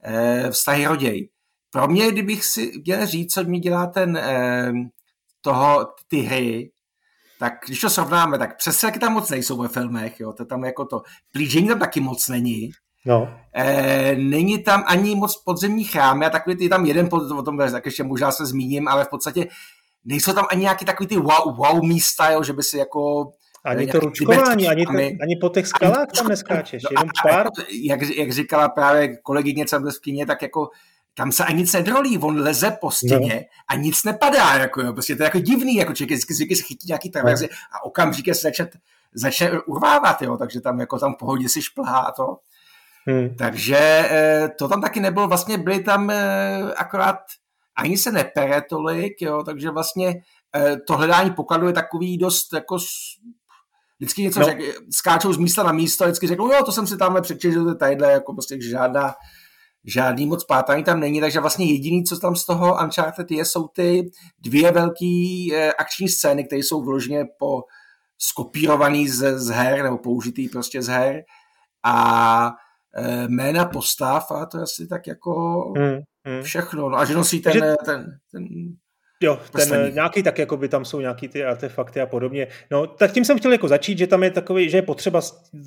[0.03, 1.29] eh, vztahy rodějí.
[1.71, 4.71] Pro mě, kdybych si měl říct, co mi dělá ten, eh,
[5.41, 6.71] toho, ty hry,
[7.39, 10.85] tak když to srovnáme, tak přesně tam moc nejsou ve filmech, jo, to tam jako
[10.85, 12.71] to, plížení tam taky moc není.
[13.05, 13.29] No.
[13.55, 17.57] E, není tam ani moc podzemní chrámy a takový je tam jeden, pod, o tom
[17.57, 19.47] tak ještě možná se zmíním, ale v podstatě
[20.05, 23.31] nejsou tam ani nějaký takový ty wow, wow místa, jo, že by si jako
[23.67, 27.47] ani to ručkování, ani, to, ani po těch skalách tam neskáčeš, jenom pár.
[27.83, 30.69] Jak, jak říkala právě kolegyně Candleskyně, tak jako
[31.17, 33.41] tam se ani nic nedrolí, on leze po stěně no.
[33.67, 36.63] a nic nepadá, jako jo, prostě to je jako divný, jako člověk vždycky, vždycky se
[36.63, 37.57] chytí nějaký traverzy no.
[37.71, 38.69] a okamžitě se začne,
[39.13, 42.37] začne urvávat, jo, takže tam jako tam v pohodě si šplhá a to.
[43.07, 43.35] Hmm.
[43.35, 43.77] Takže
[44.09, 47.19] eh, to tam taky nebylo, vlastně byly tam eh, akorát,
[47.75, 50.15] ani se nepere tolik, jo, takže vlastně
[50.55, 52.77] eh, to hledání pokladu je takový dost jako
[53.99, 54.45] vždycky něco no.
[54.45, 54.57] řek,
[54.91, 57.69] skáčou z místa na místo a vždycky řeknou, jo, to jsem si tamhle přečetl, to
[57.69, 59.13] je tadyhle, jako prostě žádná,
[59.85, 63.67] žádný moc pátání tam není, takže vlastně jediný, co tam z toho Uncharted je, jsou
[63.67, 67.61] ty dvě velké eh, akční scény, které jsou vložně po
[68.17, 71.23] skopírovaný z, z her, nebo použitý prostě z her
[71.83, 72.51] a
[72.95, 75.33] eh, jména postav a to je asi tak jako
[75.77, 76.41] hmm, hmm.
[76.41, 76.89] všechno.
[76.89, 77.75] No a že nosí ten, že...
[77.85, 78.47] ten, ten
[79.23, 82.47] Jo, ten nějaký tak, jako by tam jsou nějaký ty artefakty a podobně.
[82.71, 85.21] No, tak tím jsem chtěl jako začít, že tam je takový, že je potřeba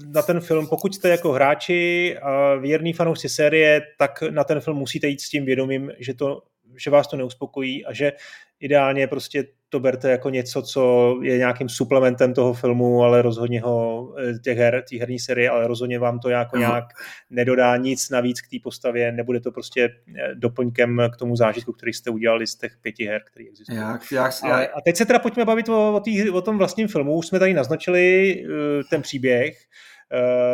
[0.07, 4.77] na ten film, pokud jste jako hráči a věrný fanoušci série, tak na ten film
[4.77, 6.43] musíte jít s tím vědomím, že to
[6.77, 8.13] že vás to neuspokojí a že
[8.61, 14.09] ideálně prostě to berte jako něco, co je nějakým suplementem toho filmu, ale rozhodně ho,
[14.19, 16.85] eh, těch her, té herní série, ale rozhodně vám to jako nějak
[17.31, 21.93] nedodá nic navíc k té postavě, nebude to prostě eh, doplňkem k tomu zážitku, který
[21.93, 23.79] jste udělali z těch pěti her, který existují.
[23.79, 26.89] Jak, jak, ale, a teď se teda pojďme bavit o, o, tý, o tom vlastním
[26.89, 27.17] filmu.
[27.17, 28.53] Už jsme tady naznačili uh,
[28.91, 29.59] ten příběh,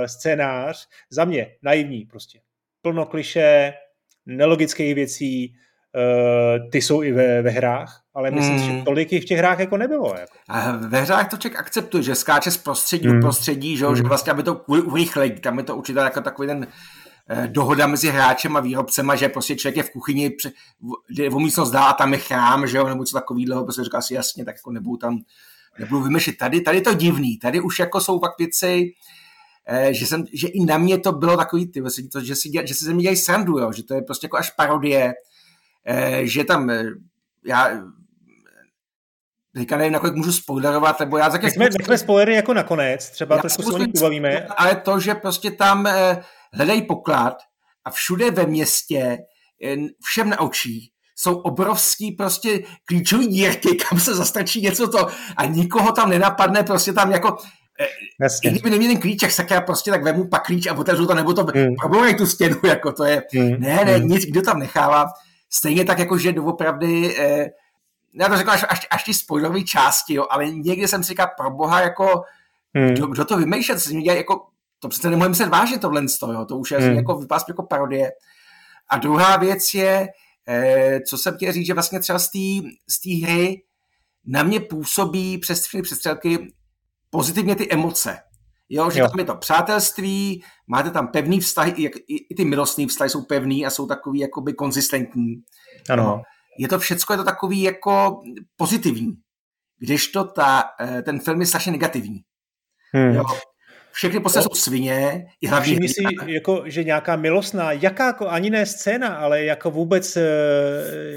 [0.06, 0.88] scénář.
[1.10, 2.40] Za mě naivní prostě.
[2.82, 3.72] Plno kliše,
[4.26, 5.54] nelogických věcí,
[6.72, 8.78] ty jsou i ve, ve hrách, ale myslím, hmm.
[8.78, 10.14] že tolik jich v těch hrách jako nebylo.
[10.18, 10.38] Jako.
[10.48, 13.20] A ve hrách to člověk akceptuje, že skáče z prostředí hmm.
[13.20, 13.96] do prostředí, že, hmm.
[13.96, 16.66] že vlastně aby to urychlej, tam je to určitě jako takový ten
[17.28, 20.36] eh, dohoda mezi hráčem a výrobcem, že prostě člověk je v kuchyni,
[21.10, 24.00] jde o místnost dá a tam je chrám, že jo, nebo co takového, prostě říká
[24.00, 25.18] si jasně, tak jako nebudu tam,
[25.78, 26.38] nebudu vymešit.
[26.38, 28.92] Tady, tady to divný, tady už jako jsou pak věci,
[29.66, 31.82] eh, že, jsem, že i na mě to bylo takový, ty,
[32.22, 34.50] že si, že si ze mě dělají srandu, jo, že to je prostě jako až
[34.50, 35.14] parodie,
[35.86, 36.84] Eh, že tam, eh,
[37.44, 37.82] já
[39.56, 41.28] teďka nevím, nakolik můžu spoilerovat, nebo já...
[41.28, 44.46] Nechme, nechme spoilery jako nakonec, třeba trošku se o nich pobavíme.
[44.46, 47.36] Ale to, že prostě tam eh, hledají poklad
[47.84, 49.18] a všude ve městě,
[50.04, 55.92] všem na očí, jsou obrovský prostě klíčový dírky, kam se zastačí něco to a nikoho
[55.92, 57.36] tam nenapadne, prostě tam jako
[58.20, 58.50] Jasně.
[58.50, 61.14] I kdyby neměl ten klíč, tak já prostě tak vemu pak klíč a otevřu to,
[61.14, 62.16] nebo to hmm.
[62.18, 63.60] tu stěnu, jako to je, hmm.
[63.60, 64.08] ne, ne, hmm.
[64.08, 65.06] nic, kdo tam nechává.
[65.50, 67.50] Stejně tak, jako že doopravdy, eh,
[68.20, 71.28] já to řekl až, až, až ty spoilerové části, jo, ale někdy jsem si říkal,
[71.36, 72.22] pro boha, jako,
[72.74, 72.88] hmm.
[72.88, 74.46] kdo, kdo, to vymýšlel, co dělá, jako,
[74.78, 76.02] to přece nemůžeme se vážit tohle,
[76.32, 76.96] jo, to už je hmm.
[76.96, 78.10] jako vypadá jako parodie.
[78.90, 80.08] A druhá věc je,
[80.48, 82.30] eh, co jsem chtěl říct, že vlastně třeba z
[83.02, 83.62] té hry
[84.26, 86.54] na mě působí přes všechny přestřelky
[87.10, 88.18] pozitivně ty emoce.
[88.68, 89.08] Jo, že jo.
[89.08, 93.22] tam je to přátelství, máte tam pevný vztahy, i, i, i ty milostní vztahy jsou
[93.22, 95.42] pevný a jsou takový jakoby konzistentní.
[95.90, 96.02] Ano.
[96.04, 96.22] No.
[96.58, 98.22] Je to všecko je to takový jako
[98.56, 99.16] pozitivní,
[99.78, 102.20] když to ta, eh, ten film je strašně negativní.
[102.92, 103.14] Hmm.
[103.14, 103.24] Jo
[103.96, 105.26] všechny postavy jsou svině.
[105.40, 109.70] I hlavní Všimni si, jako, že nějaká milostná, jaká jako, ani ne scéna, ale jako
[109.70, 110.22] vůbec e,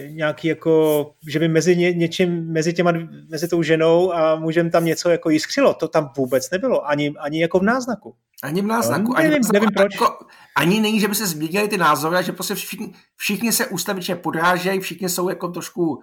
[0.10, 2.94] nějaký jako, že by mezi ně, něčím, mezi těma,
[3.30, 7.42] mezi tou ženou a mužem tam něco jako jiskřilo, to tam vůbec nebylo, ani, ani
[7.42, 8.16] jako v náznaku.
[8.44, 9.12] Ani v náznaku.
[9.12, 9.94] No, ani nevím, náznaku, nevím proč.
[9.94, 10.18] Jako,
[10.58, 14.80] ani není, že by se změnily ty názory, že prostě všichni, všichni se ústavičně podrážejí,
[14.80, 16.00] všichni jsou jako trošku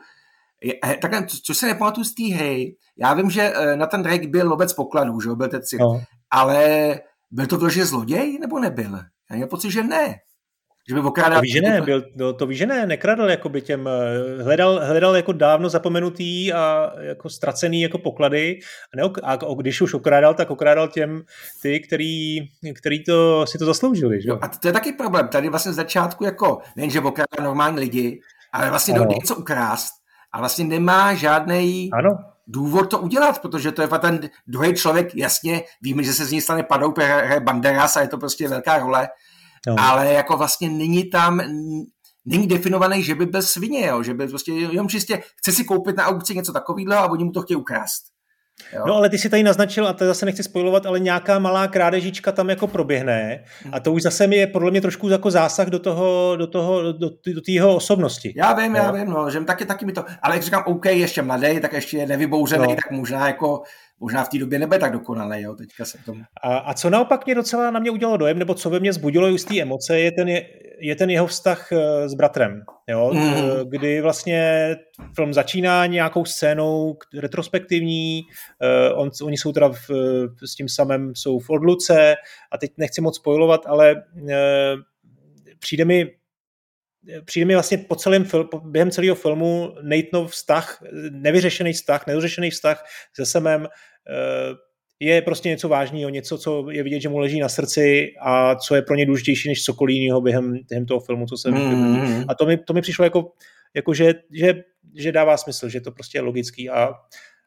[1.01, 4.49] takhle, co se nepamatuju z té hry, já vím, že eh, na ten Drake byl
[4.49, 6.01] lobec pokladů, že byl ten cit, no.
[6.31, 6.95] Ale
[7.31, 8.99] byl to vložně zloděj, nebo nebyl?
[9.31, 10.15] Já měl pocit, že ne.
[10.89, 11.39] Že by okrádal...
[11.39, 14.43] To ví, že ne, byl, no, to ví, že ne, nekradl jako by těm, eh,
[14.43, 18.59] hledal, hledal jako dávno zapomenutý a jako ztracený jako poklady
[18.95, 21.23] a, ne, a když už okrádal, tak okrádal těm
[21.63, 22.39] ty, který,
[22.75, 24.23] který to, si to zasloužili.
[24.23, 24.31] Že?
[24.31, 25.29] A to je taky problém.
[25.29, 28.21] Tady vlastně z začátku jako, nejenže okrádal normální lidi,
[28.53, 29.93] ale vlastně do něco ukrást
[30.33, 31.91] a vlastně nemá žádný
[32.47, 36.41] důvod to udělat, protože to je ten druhý člověk, jasně, víme, že se z ní
[36.41, 36.95] stane padou,
[37.41, 39.09] Banderas a je to prostě velká role,
[39.67, 39.77] no.
[39.79, 41.41] ale jako vlastně není tam,
[42.25, 45.97] není definovaný, že by byl svině, jo, že by prostě jenom čistě chce si koupit
[45.97, 48.16] na aukci něco takového a oni mu to chtějí ukrást.
[48.73, 48.85] Jo.
[48.87, 52.33] No ale ty si tady naznačil, a to zase nechci spojovat, ale nějaká malá krádežička
[52.33, 55.79] tam jako proběhne a to už zase mi je podle mě trošku jako zásah do
[55.79, 58.35] toho, do toho, do, do, jeho osobnosti.
[58.37, 58.83] Já vím, jo.
[58.83, 61.73] já vím, no, že taky, taky mi to, ale jak říkám, OK, ještě mladý, tak
[61.73, 62.75] ještě nevybouřený, no.
[62.75, 63.63] tak možná jako
[64.01, 66.23] možná v té době nebude tak dokonalý, jo, teďka se tomu.
[66.43, 69.27] A, a, co naopak mě docela na mě udělalo dojem, nebo co ve mně zbudilo
[69.27, 70.29] jistý emoce, je ten,
[70.81, 73.71] je ten jeho vztah eh, s bratrem, jo, mm.
[73.71, 74.71] kdy vlastně
[75.15, 78.23] film začíná nějakou scénou retrospektivní,
[78.93, 79.91] uh, on, oni jsou teda v,
[80.47, 82.15] s tím samým, jsou v odluce
[82.53, 83.95] a teď nechci moc spojovat, ale
[85.59, 86.11] přijde mi
[87.25, 92.85] přijde mi vlastně po celém fil, během celého filmu Nathanov vztah, nevyřešený vztah, nedořešený vztah
[93.15, 93.69] se Semem
[95.01, 98.75] je prostě něco vážného, něco, co je vidět, že mu leží na srdci a co
[98.75, 102.25] je pro ně důležitější než cokoliv jiného během, během toho filmu, co se mm.
[102.29, 103.33] A to mi, to mi přišlo jako,
[103.75, 104.55] jako že, že,
[104.95, 106.89] že, dává smysl, že to prostě je logický a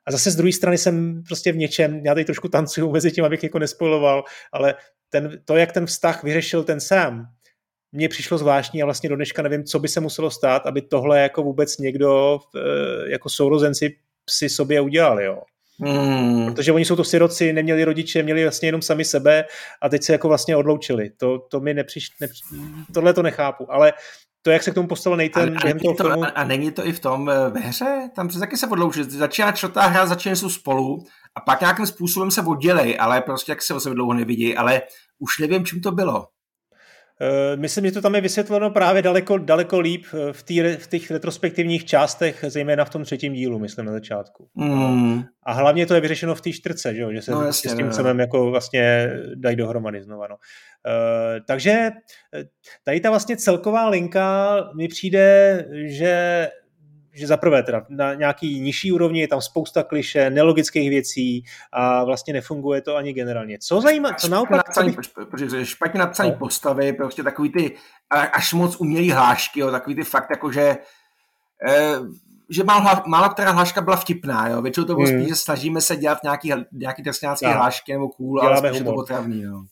[0.05, 3.25] a zase z druhé strany jsem prostě v něčem, já tady trošku tancuju mezi tím,
[3.25, 4.75] abych jako nespojoval, ale
[5.09, 7.25] ten, to, jak ten vztah vyřešil ten sám,
[7.91, 11.19] mně přišlo zvláštní a vlastně do dneška nevím, co by se muselo stát, aby tohle
[11.19, 13.95] jako vůbec někdo eh, jako sourozenci
[14.29, 15.41] si sobě udělali, jo.
[15.81, 16.45] Hmm.
[16.45, 19.45] Protože oni jsou to siroci, neměli rodiče, měli vlastně jenom sami sebe
[19.81, 21.09] a teď se jako vlastně odloučili.
[21.17, 22.41] To, to mi nepřiš, nepřiš,
[22.93, 23.93] tohle to nechápu, ale
[24.41, 26.23] to, jak se k tomu postavil Nathan a, během toho to, filmu...
[26.23, 28.09] A, a není to i v tom eh, ve hře?
[28.15, 29.03] Tam se taky se odloučí.
[29.03, 33.61] Začíná čtvrtá hra, začíná jsou spolu a pak nějakým způsobem se oddělej, ale prostě jak
[33.61, 34.81] se o sebe dlouho nevidí, ale
[35.19, 36.27] už nevím, čím to bylo.
[37.21, 40.87] Eh, myslím, že to tam je vysvětleno právě daleko, daleko líp eh, v, tý, v
[40.87, 44.49] těch retrospektivních částech, zejména v tom třetím dílu, myslím, na začátku.
[44.55, 45.23] Mm.
[45.43, 47.91] A hlavně to je vyřešeno v té čtyřce, že, že se no, jasně, s tím
[47.91, 48.23] celém no.
[48.23, 50.27] jako vlastně dají dohromady znova.
[50.27, 50.35] No.
[50.35, 51.91] Uh, takže
[52.83, 56.47] tady ta vlastně celková linka mi přijde, že
[57.13, 62.03] že za prvé teda na nějaký nižší úrovni je tam spousta kliše, nelogických věcí a
[62.03, 63.57] vlastně nefunguje to ani generálně.
[63.59, 64.57] Co zajímá, co naopak...
[64.57, 64.95] Napsaný,
[65.29, 66.35] protože špatně napsaný no.
[66.35, 67.75] postavy, prostě takový ty
[68.09, 70.77] až moc umělý hlášky, jo, takový ty fakt jako, že
[71.67, 71.99] eh,
[72.51, 74.61] že málo, málo která hláška byla vtipná, jo.
[74.61, 75.19] Většinou to bylo hmm.
[75.19, 78.93] spíš, že snažíme se dělat nějaký, nějaký trestňácký hlášky nebo cool, Děláme ale spíš humor.
[78.93, 79.63] to potravný, jo.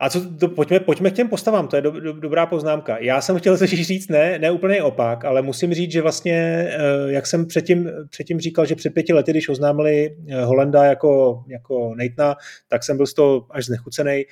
[0.00, 2.98] A co, to, pojďme, pojďme k těm postavám, to je do, do, dobrá poznámka.
[2.98, 6.78] Já jsem chtěl se říct ne, ne úplně opak, ale musím říct, že vlastně, eh,
[7.06, 11.94] jak jsem předtím, předtím říkal, že před pěti lety, když oznámili eh, Holenda jako, jako
[11.94, 12.36] Natana,
[12.68, 14.24] tak jsem byl z toho až znechucený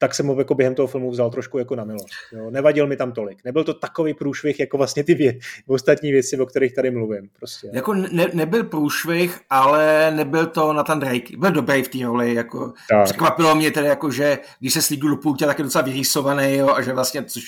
[0.00, 2.06] tak jsem ho jako během toho filmu vzal trošku jako na milost.
[2.32, 2.50] Jo.
[2.50, 3.38] Nevadil mi tam tolik.
[3.44, 7.28] Nebyl to takový průšvih, jako vlastně ty vě- ostatní věci, o kterých tady mluvím.
[7.38, 7.70] Prostě.
[7.72, 11.36] Jako ne, nebyl průšvih, ale nebyl to na ten Drake.
[11.38, 12.34] Byl dobrý v té roli.
[12.34, 12.72] Jako.
[12.90, 13.04] Tak.
[13.04, 16.68] Překvapilo mě tedy, jako, že když se slídl do půltě, tak je docela vyrýsovaný jo,
[16.68, 17.42] a že vlastně, což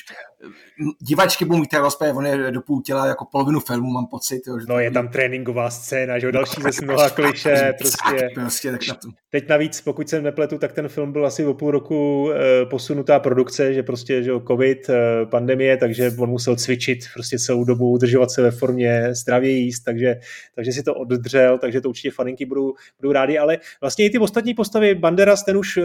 [1.01, 4.43] divačky budou mít teda rozpěv, on je do půl těla jako polovinu filmu, mám pocit.
[4.47, 8.29] Jo, že no je tam tréninková scéna, že jo, další no, ze mnoha kliše, prostě.
[8.35, 8.97] prostě tak na.
[9.31, 13.19] Teď navíc, pokud se nepletu, tak ten film byl asi o půl roku e, posunutá
[13.19, 18.31] produkce, že prostě, že covid, e, pandemie, takže on musel cvičit prostě celou dobu, udržovat
[18.31, 20.17] se ve formě, zdravě jíst, takže,
[20.55, 24.19] takže si to oddřel, takže to určitě faninky budou, budou rádi, ale vlastně i ty
[24.19, 25.83] ostatní postavy, Banderas, ten už e,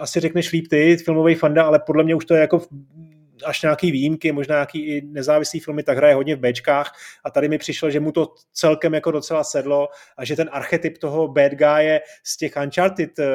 [0.00, 2.62] asi řekneš líp ty, filmový fanda, ale podle mě už to je jako
[3.44, 6.92] až nějaký výjimky, možná nějaký i nezávislý filmy, tak hraje hodně v Bčkách.
[7.24, 10.98] A tady mi přišlo, že mu to celkem jako docela sedlo a že ten archetyp
[10.98, 13.26] toho bad guy z těch Uncharted eh,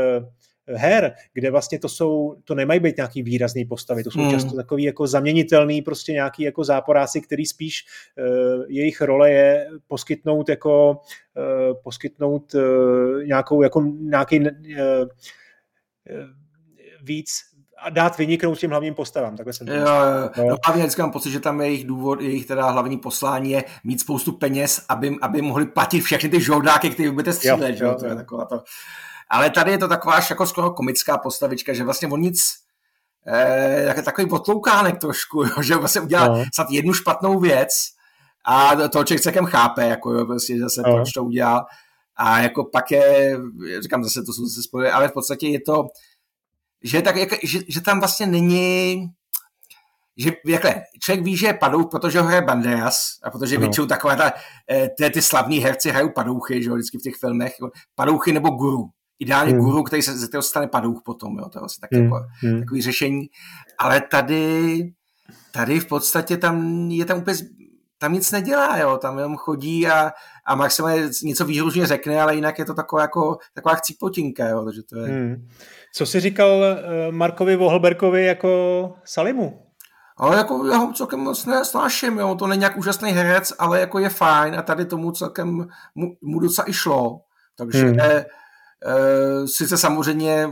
[0.67, 4.31] her, kde vlastně to jsou, to nemají být nějaký výrazný postavy, to jsou hmm.
[4.31, 7.85] často takový jako zaměnitelný prostě nějaký jako záporáci, který spíš
[8.17, 14.47] uh, jejich role je poskytnout jako uh, poskytnout uh, nějakou jako nějaký uh,
[17.03, 17.29] víc
[17.83, 19.37] a dát vyniknout těm hlavním postavám.
[19.37, 19.85] Takhle jsem jo, jo.
[20.37, 20.43] No.
[20.49, 20.55] no.
[20.65, 24.31] hlavně vždycky mám pocit, že tam jejich důvod, jejich teda hlavní poslání je mít spoustu
[24.31, 27.79] peněz, aby, aby mohli platit všechny ty žoldáky, které budete střílet.
[27.79, 28.63] Jo, jo, to je taková to.
[29.33, 32.43] Ale tady je to taková až jako skoro komická postavička, že vlastně on nic,
[33.27, 36.43] eh, takový potloukánek trošku, jo, že vlastně udělá no.
[36.53, 37.69] snad jednu špatnou věc
[38.45, 40.93] a to člověk celkem chápe, jako jo, prostě zase no.
[40.95, 41.65] proč to udělal.
[42.15, 43.37] A jako pak je,
[43.81, 45.87] říkám zase, to jsou zase spojily, ale v podstatě je to,
[46.83, 49.09] že, tak, jak, že, že tam vlastně není
[50.17, 53.61] že jakhle, člověk ví, že je padouch, protože ho hraje Banderas a protože no.
[53.61, 54.33] většinou takové ta,
[54.71, 57.53] eh, ty, ty slavní herci hrajou padouchy, že jo, vždycky v těch filmech,
[57.95, 58.89] padouchy nebo guru.
[59.19, 59.61] Ideálně hmm.
[59.61, 62.03] guru, který se ze toho stane padouch potom, jo, to je vlastně tak, hmm.
[62.03, 62.59] jako, hmm.
[62.59, 63.29] takový řešení.
[63.79, 64.79] Ale tady,
[65.51, 67.37] tady v podstatě tam je tam úplně
[68.03, 70.11] tam nic nedělá, jo, tam jenom chodí a,
[70.45, 74.81] a maximálně něco výhružně řekne, ale jinak je to taková, jako, taková chcípotinka, jo, takže
[74.89, 75.07] to je...
[75.07, 75.47] Hmm.
[75.93, 79.59] Co jsi říkal uh, Markovi Vohlberkovi jako Salimu?
[80.17, 83.99] Ale jako já ho celkem moc nesnáším, jo, to není nějak úžasný herec, ale jako
[83.99, 87.21] je fajn a tady tomu celkem mu, mu docela i šlo,
[87.57, 87.97] takže hmm.
[88.85, 90.49] E, sice samozřejmě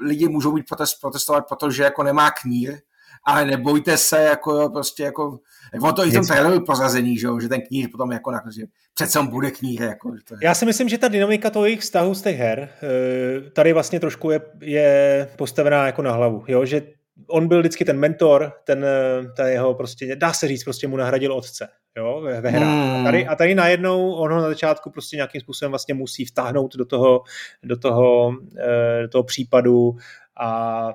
[0.00, 2.78] lidi můžou být protest, protestovat, protože jako nemá knír,
[3.24, 5.38] ale nebojte se, jako jo, prostě jako,
[5.82, 8.62] ono to i v tom traileru prozrazený, že, že ten knír potom jako na, že
[8.94, 9.82] přece on bude knír.
[9.82, 10.38] Jako, že to je...
[10.42, 14.00] Já si myslím, že ta dynamika toho jejich vztahu z těch her eh, tady vlastně
[14.00, 16.82] trošku je, je postavená jako na hlavu, jo, že
[17.26, 20.96] on byl vždycky ten mentor, ten, eh, ta jeho prostě, dá se říct, prostě mu
[20.96, 22.74] nahradil otce, jo, ve, ve hrách.
[22.74, 23.00] Hmm.
[23.00, 26.76] A, tady, a tady najednou on ho na začátku prostě nějakým způsobem vlastně musí vtáhnout
[26.76, 27.22] do toho,
[27.62, 29.96] do toho, eh, do toho případu
[30.40, 30.88] a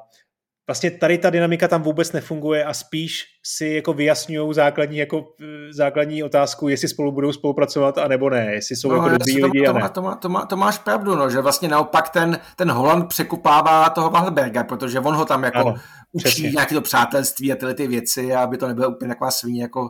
[0.67, 5.25] vlastně tady ta dynamika tam vůbec nefunguje a spíš si jako vyjasňují základní, jako,
[5.71, 9.45] základní otázku, jestli spolu budou spolupracovat a nebo ne, jestli jsou no, jako dobrý to,
[9.45, 9.89] lidi to, a ne.
[9.89, 13.89] To, má, to, má, to máš pravdu, no, že vlastně naopak ten, ten Holland překupává
[13.89, 15.75] toho Wahlberga, protože on ho tam jako ano,
[16.11, 16.51] učí přesně.
[16.51, 19.89] nějaké to přátelství a tyhle ty věci, aby to nebylo úplně taková svině, jako,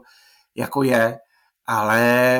[0.55, 1.17] jako je.
[1.67, 2.39] Ale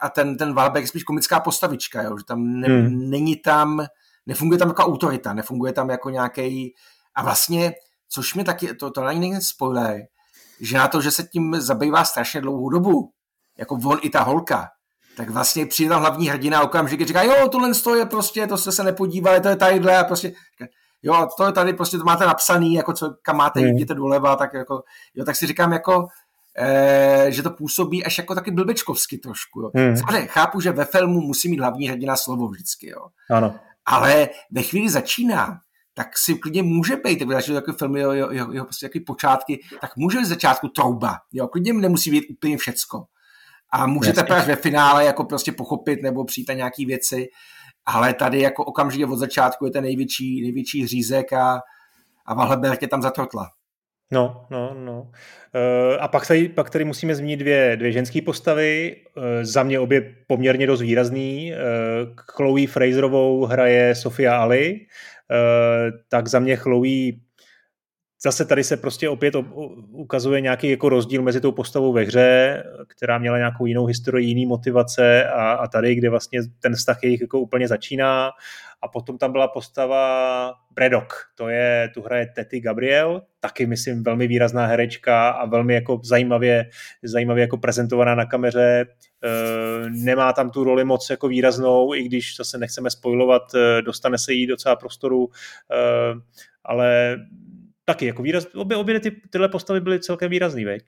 [0.00, 3.10] a ten, ten Wahlberg je spíš komická postavička, jo, že tam ne, hmm.
[3.10, 3.86] není tam,
[4.26, 6.74] nefunguje tam jako autorita, nefunguje tam jako nějaký
[7.18, 7.74] a vlastně,
[8.08, 10.00] což mi taky, to, to není není spoiler,
[10.60, 13.10] že na to, že se tím zabývá strašně dlouhou dobu,
[13.58, 14.68] jako on i ta holka,
[15.16, 18.72] tak vlastně přijde tam hlavní hrdina a okamžitě říká, jo, tohle je prostě, to jste
[18.72, 20.32] se nepodívali, to je tadyhle a prostě,
[21.02, 23.66] jo, to je tady, prostě to máte napsaný, jako co, kam máte, mm.
[23.66, 24.82] jděte doleva, tak jako,
[25.14, 26.06] jo, tak si říkám jako,
[26.58, 29.70] eh, že to působí až jako taky blbečkovsky trošku, jo.
[29.74, 29.96] Mm.
[29.96, 33.06] Samozřejmě chápu, že ve filmu musí mít hlavní hrdina slovo vždycky, jo.
[33.30, 33.54] Ano.
[33.86, 35.60] Ale ve chvíli začíná,
[35.98, 39.60] tak si klidně může být, tak jsou takové filmy, jeho, jeho, jeho prostě jaký počátky,
[39.80, 43.04] tak může být začátku trouba, jo, klidně nemusí být úplně všecko.
[43.72, 47.28] A můžete teprve ve finále jako prostě pochopit nebo přijít na nějaký věci,
[47.86, 51.60] ale tady jako okamžitě od začátku je ten největší, největší hřízek a,
[52.26, 53.50] a Valheberg je tam zatrotla.
[54.12, 55.10] No, no, no.
[55.54, 59.80] E, a pak tady, pak tady musíme zmínit dvě, dvě ženské postavy, e, za mě
[59.80, 61.52] obě poměrně dost výrazný.
[61.52, 61.56] E,
[62.16, 65.17] Chloe Fraserovou hraje Sofia Ali, Eh,
[66.08, 67.12] tak za mě Chloe
[68.22, 69.34] zase tady se prostě opět
[69.90, 74.46] ukazuje nějaký jako rozdíl mezi tou postavou ve hře, která měla nějakou jinou historii, jiný
[74.46, 78.30] motivace a, a tady, kde vlastně ten vztah jejich jako úplně začíná.
[78.82, 84.26] A potom tam byla postava Bredok, to je, tu hraje Tety Gabriel, taky myslím velmi
[84.26, 86.70] výrazná herečka a velmi jako zajímavě,
[87.02, 88.86] zajímavě jako prezentovaná na kameře.
[89.24, 94.18] E, nemá tam tu roli moc jako výraznou, i když zase nechceme spojovat, e, dostane
[94.18, 95.28] se jí docela prostoru,
[95.72, 96.14] e,
[96.64, 97.16] ale
[97.84, 100.82] taky jako výraz, obě, obě ty, tyhle postavy byly celkem výrazný, veď?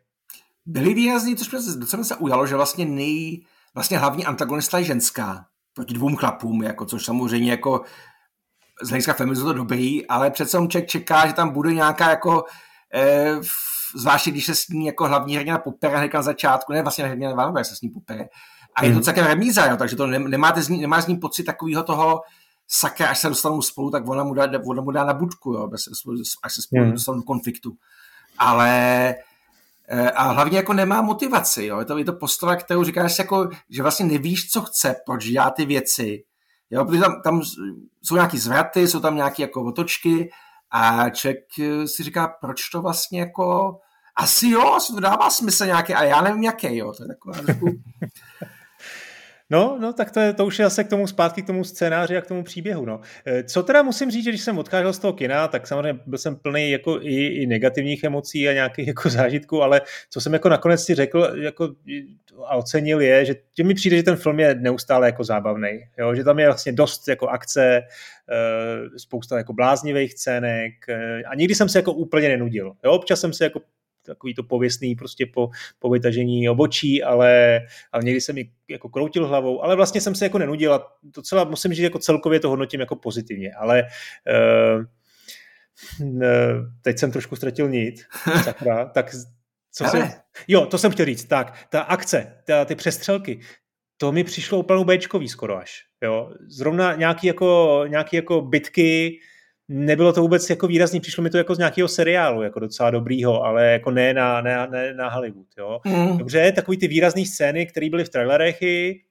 [0.66, 5.44] Byly výrazný, což mě docela se ujalo, že vlastně nej, vlastně hlavní antagonista je ženská
[5.80, 7.82] proti dvou chlapům, jako, což samozřejmě jako
[8.82, 12.44] z hlediska feminismu to dobrý, ale přece on ček čeká, že tam bude nějaká jako
[12.94, 13.40] eh,
[13.96, 17.34] zvláště když se s ní jako hlavní hrdina popere hned na začátku, ne vlastně hrdina
[17.34, 18.24] Vanové se s ní popere.
[18.76, 19.04] A je to mhm.
[19.04, 22.20] celkem remíza, jo, takže to ne, nemáte z ní, nemá z ní pocit takového toho
[22.68, 25.68] sakra, až se dostanou spolu, tak ona mu dá, ona mu dá na budku, jo,
[25.68, 25.82] bez,
[26.42, 26.92] až se spolu mm.
[26.92, 27.72] dostanou do konfliktu.
[28.38, 29.14] Ale
[30.14, 31.78] a hlavně jako nemá motivaci, jo.
[31.78, 35.50] Je to, je to postava, kterou říkáš jako, že vlastně nevíš, co chce, proč dělá
[35.50, 36.24] ty věci.
[36.70, 37.42] Jo, protože tam, tam
[38.02, 40.30] jsou nějaký zvraty, jsou tam nějaké jako otočky
[40.70, 43.78] a člověk eh, si říká, proč to vlastně jako
[44.16, 46.92] asi jo, to dává smysl nějaký, ale já nevím jaký, jo.
[46.92, 47.36] To je taková
[49.50, 52.16] No, no, tak to, je, to už je zase k tomu zpátky k tomu scénáři
[52.16, 52.84] a k tomu příběhu.
[52.84, 53.00] No.
[53.26, 56.18] Eh, co teda musím říct, že když jsem odcházel z toho kina, tak samozřejmě byl
[56.18, 59.80] jsem plný jako i, i negativních emocí a nějakých jako zážitků, ale
[60.10, 61.74] co jsem jako nakonec si řekl jako,
[62.46, 66.14] a ocenil je, že tě mi přijde, že ten film je neustále jako zábavný, jo?
[66.14, 71.54] že tam je vlastně dost jako akce, eh, spousta jako bláznivých scének eh, a nikdy
[71.54, 72.72] jsem se jako úplně nenudil.
[72.84, 72.92] Jo?
[72.92, 73.60] Občas jsem se jako
[74.06, 77.60] takový to pověstný prostě po, po vytažení obočí, ale,
[77.92, 81.44] ale někdy jsem mi jako kroutil hlavou, ale vlastně jsem se jako nenudil a docela
[81.44, 84.84] musím říct, jako celkově to hodnotím jako pozitivně, ale uh,
[86.82, 87.94] teď jsem trošku ztratil nit,
[88.44, 89.14] sakra, tak
[89.72, 90.10] co jsem,
[90.48, 93.40] jo, to jsem chtěl říct, tak, ta akce, ta, ty přestřelky,
[93.96, 99.20] to mi přišlo úplně Bčkový skoro až, jo, zrovna nějaký jako, nějaký jako bitky,
[99.72, 103.42] nebylo to vůbec jako výrazný, přišlo mi to jako z nějakého seriálu, jako docela dobrýho,
[103.42, 105.80] ale jako ne na, ne, ne na Hollywood, jo.
[105.84, 106.18] Mm.
[106.18, 108.58] Dobře, takový ty výrazné scény, které byly v trailerech,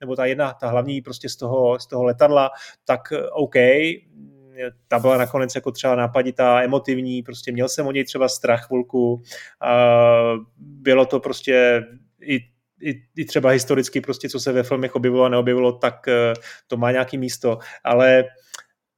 [0.01, 2.49] nebo ta jedna, ta hlavní prostě z toho, z toho letadla,
[2.86, 3.01] tak
[3.32, 3.55] OK,
[4.88, 9.22] ta byla nakonec jako třeba nápaditá, emotivní, prostě měl jsem o něj třeba strach chvilku,
[9.62, 10.03] a
[10.57, 11.84] bylo to prostě
[12.22, 12.39] i
[12.82, 16.34] i, i třeba historicky prostě, co se ve filmech objevilo a neobjevilo, tak eh,
[16.68, 18.24] to má nějaký místo, ale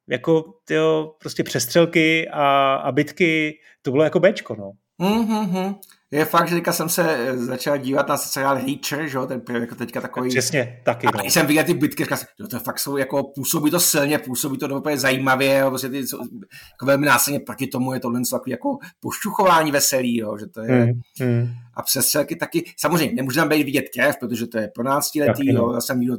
[0.10, 4.72] jako tyjo, prostě přestřelky a, a bitky, to bylo jako Bčko, no.
[5.02, 5.76] Mm-hmm.
[6.12, 9.42] Je fakt, že teďka jsem se eh, začal dívat na seriál Reacher, že jo, ten
[9.54, 10.30] jako teďka takový...
[10.30, 11.08] Přesně, taky.
[11.08, 11.24] A no.
[11.24, 14.78] jsem viděl ty bitky, říkal jsem, to fakt jsou, jako působí to silně, působí to
[14.78, 18.78] úplně zajímavě, jo, prostě ty, jako velmi násilně proti tomu je to jen takový jako
[19.00, 20.86] pošťuchování veselý, jo, že to je...
[20.86, 21.50] Mm, mm.
[21.74, 25.54] A přestřelky taky, samozřejmě, nemůže tam být vidět krev, protože to je pro nás letý,
[25.54, 25.60] no.
[25.60, 26.18] jo, já jsem viděl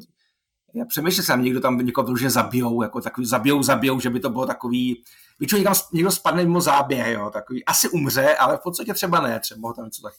[0.75, 4.31] já přemýšlel jsem, někdo tam někoho vyloženě zabijou, jako takový zabijou, zabijou, že by to
[4.31, 5.03] bylo takový,
[5.41, 9.41] většinou někam, někdo spadne mimo záběr, jo, takový, asi umře, ale v podstatě třeba ne,
[9.41, 10.15] třeba tam něco tak.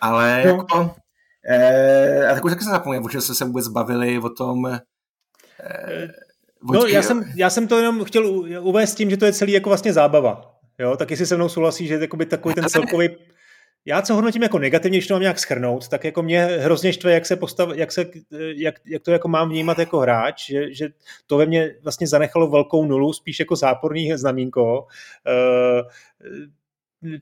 [0.00, 0.50] Ale no.
[0.50, 0.94] jako,
[1.48, 4.80] eh, a tak už taky jsem zapomněl, protože jsme se vůbec bavili o tom, eh,
[6.72, 8.26] No, já jsem, já jsem to jenom chtěl
[8.60, 10.60] uvést tím, že to je celý jako vlastně zábava.
[10.78, 13.08] Jo, tak jestli se mnou souhlasí, že jakoby takový ten celkový
[13.84, 17.12] já co hodnotím jako negativně, když to mám nějak schrnout, tak jako mě hrozně štve,
[17.12, 18.06] jak, se postav, jak, se,
[18.56, 20.88] jak, jak to jako mám vnímat jako hráč, že, že
[21.26, 24.80] to ve mně vlastně zanechalo velkou nulu, spíš jako záporný znamínko.
[24.82, 25.88] Uh,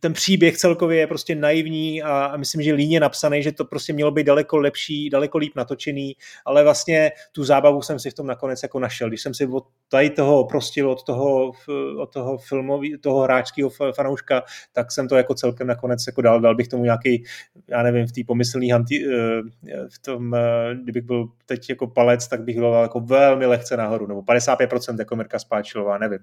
[0.00, 3.92] ten příběh celkově je prostě naivní a, a myslím, že líně napsaný, že to prostě
[3.92, 8.26] mělo být daleko lepší, daleko líp natočený, ale vlastně tu zábavu jsem si v tom
[8.26, 9.08] nakonec jako našel.
[9.08, 11.52] Když jsem si od tady toho prostil od toho,
[11.98, 16.54] od toho filmový, toho hráčského fanouška, tak jsem to jako celkem nakonec jako dal, dal
[16.54, 17.24] bych tomu nějaký,
[17.68, 19.42] já nevím, v té pomyslný hanti, eh,
[19.88, 20.40] v tom, eh,
[20.82, 25.16] kdybych byl teď jako palec, tak bych byl jako velmi lehce nahoru, nebo 55% jako
[25.16, 26.18] Mirka Spáčilová, nevím.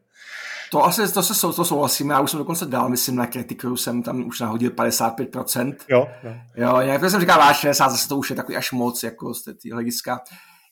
[0.71, 4.03] To asi to se to souhlasím, já už jsem dokonce dal, myslím, na kritiku jsem
[4.03, 5.75] tam už nahodil 55%.
[5.89, 6.33] Jo, jo.
[6.55, 9.43] jo jak jsem říkal, váš 60, zase to už je takový až moc, jako z
[9.43, 10.19] té hlediska.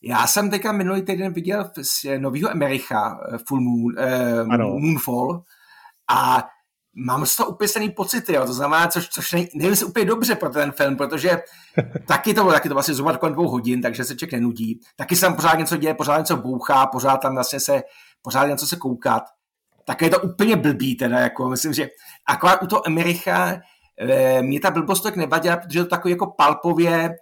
[0.02, 5.44] Já jsem teďka minulý týden viděl z nového Americha eh, Full Moon, eh, Moonfall
[6.10, 6.44] a
[6.96, 8.46] mám z toho úplně pocity, jo.
[8.46, 11.42] to znamená, což, což ne, nevím si úplně dobře pro ten film, protože
[12.08, 14.80] taky to bylo, taky to vlastně zhruba kolem dvou hodin, takže se člověk nenudí.
[14.96, 17.82] Taky se tam pořád něco děje, pořád něco bouchá, pořád tam vlastně se,
[18.22, 19.24] pořád něco se koukat
[19.86, 21.90] tak je to úplně blbý teda, jako myslím, že
[22.28, 23.62] akorát u toho Emericha
[24.00, 27.16] e, mě ta blbost tak nevadila, protože to takový jako palpově,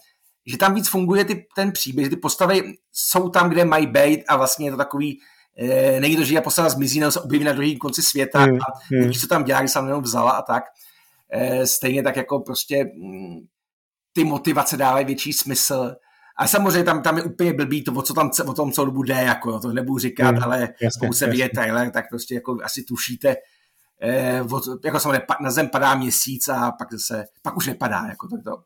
[0.45, 4.23] že tam víc funguje ty, ten příběh, že ty postavy jsou tam, kde mají být
[4.27, 5.19] a vlastně je to takový,
[5.57, 8.55] e, není to, že je postava zmizí nebo se objeví na druhém konci světa hmm,
[8.55, 9.01] a hmm.
[9.01, 10.63] nevíš, co tam dělá, když se tam vzala a tak.
[11.29, 13.39] E, stejně tak jako prostě mm,
[14.13, 15.95] ty motivace dávají větší smysl.
[16.37, 19.03] A samozřejmě tam, tam je úplně blbý to, o, co tam, o tom co dobu
[19.03, 22.57] jde, jako, to nebudu říkat, hmm, ale jasně, pokud se vyje trailer, tak prostě jako
[22.63, 23.35] asi tušíte,
[24.01, 28.27] eh, od, jako samozřejmě na zem padá měsíc a pak zase, pak už nepadá, jako
[28.27, 28.63] to, to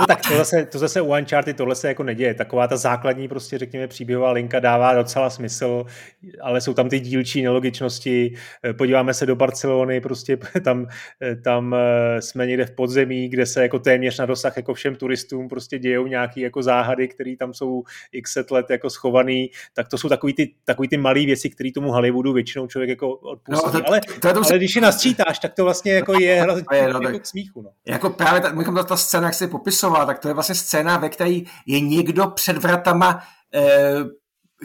[0.00, 2.34] No tak to zase, to zase u Uncharted tohle se jako neděje.
[2.34, 5.84] Taková ta základní prostě řekněme příběhová linka dává docela smysl,
[6.40, 8.34] ale jsou tam ty dílčí nelogičnosti.
[8.78, 10.86] Podíváme se do Barcelony, prostě tam,
[11.44, 15.48] tam eh, jsme někde v podzemí, kde se jako téměř na dosah jako všem turistům
[15.48, 17.82] prostě dějou nějaký jako záhady, které tam jsou
[18.12, 21.70] x set let jako schovaný, tak to jsou takový ty, takový ty malé věci, které
[21.74, 23.66] tomu Hollywoodu většinou člověk jako odpustí.
[23.66, 26.46] No, to, ale, to, to, to, ale když je nasčítáš, tak to vlastně jako je,
[26.74, 27.62] je no, jako k smíchu.
[27.62, 27.70] No.
[27.86, 30.96] Jako právě ta, ta, ta scéna, jak se popisuje, popisoval, tak to je vlastně scéna,
[30.96, 33.22] ve které je někdo před vratama
[33.54, 33.94] eh,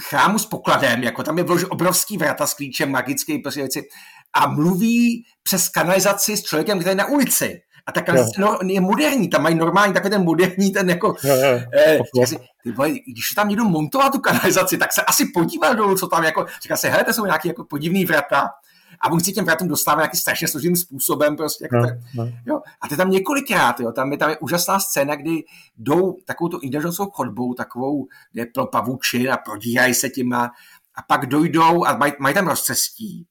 [0.02, 3.84] chrámu s pokladem, jako tam je vlož obrovský vrata s klíčem, magický prostě věci,
[4.34, 7.62] a mluví přes kanalizaci s člověkem, který je na ulici.
[7.88, 11.16] A ta kanalizace no, je moderní, tam mají normální takový ten moderní, ten jako...
[11.24, 11.60] Jo, jo.
[11.74, 15.96] Eh, si, ty vole, když tam někdo montoval tu kanalizaci, tak se asi podíval dolů,
[15.98, 16.46] co tam jako...
[16.64, 18.50] Říká se, hele, to jsou nějaký jako podivný vrata
[19.02, 21.36] a on si těm vratům dostává nějaký strašně složitým způsobem.
[21.36, 22.32] Prostě, jako no, tak, no.
[22.46, 22.62] Jo.
[22.82, 23.92] A to je tam několikrát, jo.
[23.92, 25.44] Tam, je, tam je úžasná scéna, kdy
[25.78, 30.52] jdou takovou tu Indiana chodbou, takovou, kde je pro pavučin a prodírají se tím a,
[30.96, 33.28] a pak dojdou a mají, mají tam rozcestí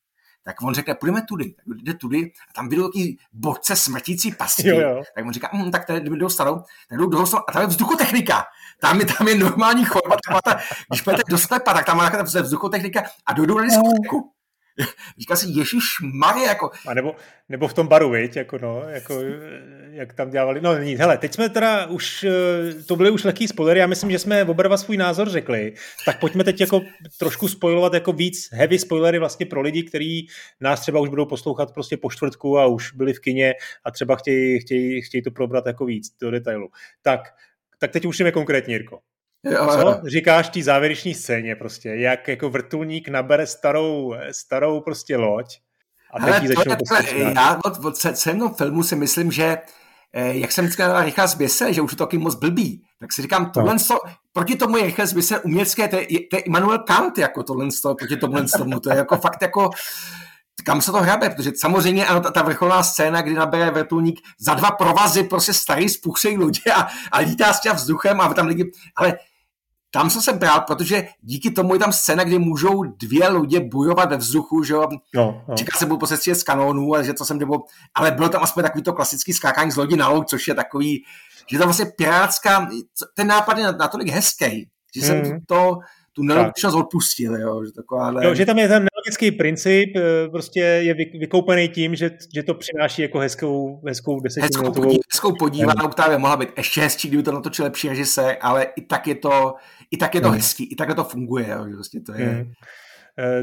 [0.46, 4.68] tak on řekne, půjdeme tudy, tak jde tudy a tam vidou takový bodce smrtící pasti.
[4.68, 5.02] Jo, jo.
[5.14, 8.44] Tak on říká, hm, tak tady jdou starou, tak jdou do a tam je vzduchotechnika.
[8.80, 10.60] Tam je, tam je normální chodba, tam ta,
[10.90, 12.10] když půjdete do sklepa, tak tam má
[12.42, 14.32] vzduchotechnika a dojdou na diskotku.
[15.18, 16.70] Říká si, Ježíš Marie, jako...
[16.86, 17.14] A nebo,
[17.48, 19.20] nebo v tom baru, viď, jako no, jako,
[19.90, 23.48] jak tam dělali, no nic, hele, teď jsme teda už, eh, to byly už lehký
[23.48, 25.74] spoilery, já myslím, že jsme oba svůj názor řekli,
[26.04, 26.80] tak pojďme teď jako
[27.18, 30.28] trošku spoilovat jako víc heavy spoilery vlastně pro lidi, kteří
[30.60, 33.54] nás třeba už budou poslouchat prostě po čtvrtku a už byli v kině
[33.84, 36.68] a třeba chtějí, chtějí, chtějí to probrat jako víc do detailu.
[37.02, 37.20] Tak,
[37.78, 39.00] tak teď už jdeme konkrétně, Jirko.
[39.55, 45.47] Co říkáš té závěrečné scéně prostě, jak jako vrtulník nabere starou, starou prostě loď
[46.14, 46.76] a teď ji začnou
[47.34, 49.59] Já od, od celého filmu si myslím, že
[50.12, 53.22] eh, jak jsem říkal Richard Zběse, že už je to taky moc blbý, tak si
[53.22, 53.80] říkám, tohle no.
[53.88, 53.99] to,
[54.32, 57.94] proti tomu je Richard Zběse umělecké, to je, to je Immanuel Kant, jako tohle to,
[57.94, 59.70] proti tomu tomu, to je jako fakt jako,
[60.64, 64.55] kam se to hrabe, protože samozřejmě ano, ta, ta vrcholná scéna, kdy nabere vrtulník za
[64.55, 68.70] dva provazy prostě starý spuchsej lodě a, a lítá s těm vzduchem a tam lidi,
[68.97, 69.18] ale
[69.97, 74.11] tam jsem se bral, protože díky tomu je tam scéna, kdy můžou dvě lodě bojovat
[74.11, 74.88] ve vzduchu, že jo.
[75.14, 75.57] No, no.
[75.57, 77.59] Říká se, budu posledně z kanónů, ale že to jsem nebo,
[77.94, 81.05] ale bylo tam aspoň takový to klasický skákání z lodi na loď, což je takový,
[81.51, 82.68] že to vlastně pirátská,
[83.14, 85.40] ten nápad je natolik hezký, že jsem mm.
[85.47, 85.78] to,
[86.16, 90.61] tu nelogičnost odpustil, jo, že taková, jo, že tam je ten nelogický princip, eh, prostě
[90.61, 94.88] je vykoupený tím, že, že to přináší jako hezkou, hezkou desetiminutovou...
[94.88, 98.66] Hezkou, hezkou podívanou, která by mohla být ještě hezčí, kdyby to natočil lepší režisér, ale
[98.76, 99.55] i tak je to,
[99.91, 100.37] i tak je to hmm.
[100.37, 102.26] hezký, i takhle to funguje, jo, prostě to je...
[102.26, 102.53] Hmm.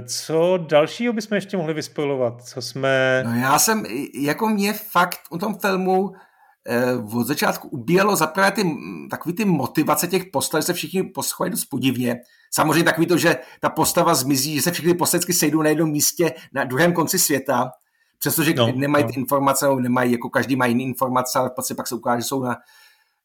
[0.08, 2.44] Co dalšího bychom ještě mohli vyspojovat?
[2.44, 3.24] Co jsme...
[3.26, 3.84] No já jsem,
[4.16, 6.14] jako mě fakt u tom filmu
[6.68, 8.64] Eh, od začátku ubíjelo zaprvé ty,
[9.10, 12.16] takový ty motivace těch postav, že se všichni poschovají dost podivně.
[12.52, 16.34] Samozřejmě takový to, že ta postava zmizí, že se všichni postavky sejdou na jednom místě
[16.54, 17.72] na druhém konci světa.
[18.20, 19.12] Přestože no, nemají no.
[19.12, 22.44] ty informace, nemají, jako každý má jiný informace, ale v pak se ukáže, že jsou,
[22.44, 22.58] na,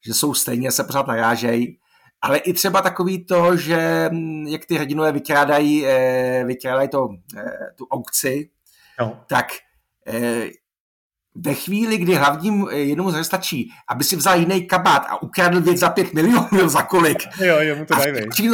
[0.07, 1.79] že jsou stejně, se pořád narážejí.
[2.23, 7.43] Ale i třeba takový to, že hm, jak ty hrdinové vykrádají, eh, vykrádají to, eh,
[7.77, 8.51] tu aukci,
[9.01, 9.25] no.
[9.27, 9.47] tak
[10.07, 10.51] eh,
[11.35, 15.79] ve chvíli, kdy hlavním jednomu z stačí, aby si vzal jiný kabát a ukradl věc
[15.79, 17.19] za pět milionů, za kolik.
[17.41, 17.95] Jo, jo, mu to.
[17.95, 17.99] A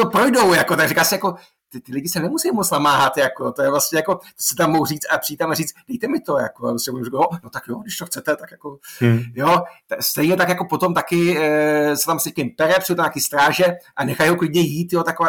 [0.02, 1.34] to projdou, jako, tak říká si jako,
[1.74, 4.72] ty, ty lidi se nemusí moc namáhat, jako, to je vlastně jako, to se tam
[4.72, 7.12] mohou říct a přijít tam a říct, dejte mi to, jako, a vlastně můžu říct,
[7.42, 9.22] no tak jo, když to chcete, tak jako, hmm.
[9.34, 9.62] jo,
[10.00, 13.64] stejně tak jako potom taky e, se tam s tím pere, přijde tam nějaký stráže
[13.96, 15.28] a nechají ho klidně jít, jo, taková,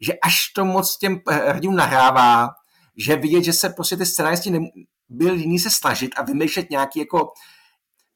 [0.00, 2.48] že až to moc těm eh, hrdinům nahrává,
[2.96, 4.58] že vidět, že se prostě ty scénáristi ne,
[5.08, 7.32] byl jiný se snažit a vymýšlet nějaký jako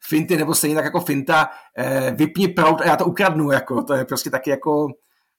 [0.08, 3.94] finty, nebo stejně tak jako finta, e, vypni prout a já to ukradnu, jako, to
[3.94, 4.88] je prostě taky jako,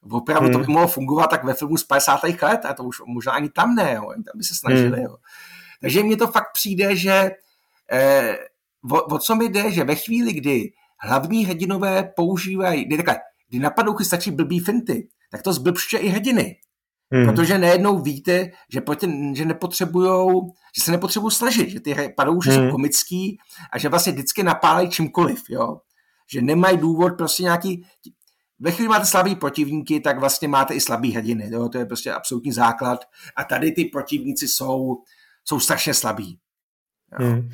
[0.09, 0.53] opravdu hmm.
[0.53, 2.19] to by mohlo fungovat tak ve filmu z 50.
[2.23, 4.97] let, a to už možná ani tam ne, jo, tam by se snažili.
[4.97, 5.03] Hmm.
[5.03, 5.17] Jo.
[5.81, 7.31] Takže mně to fakt přijde, že
[7.91, 8.37] eh,
[8.91, 13.59] o, o co mi jde, že ve chvíli, kdy hlavní hrdinové používají, kdy, takhle, kdy
[13.59, 16.57] napadou stačí blbý finty, tak to zblbště i hrdiny.
[17.13, 17.25] Hmm.
[17.25, 22.51] Protože najednou víte, že, proti, že nepotřebujou, že se nepotřebují snažit, že ty padou, že
[22.51, 22.65] hmm.
[22.65, 23.37] jsou komický
[23.71, 25.77] a že vlastně vždycky napálejí čímkoliv, jo.
[26.29, 27.85] Že nemají důvod prostě nějaký,
[28.61, 31.49] ve chvíli máte slabý protivníky, tak vlastně máte i slabý hrdiny.
[31.51, 31.69] Jo?
[31.69, 33.05] To je prostě absolutní základ.
[33.35, 34.97] A tady ty protivníci jsou,
[35.45, 36.37] jsou strašně slabí.
[37.11, 37.49] Hmm.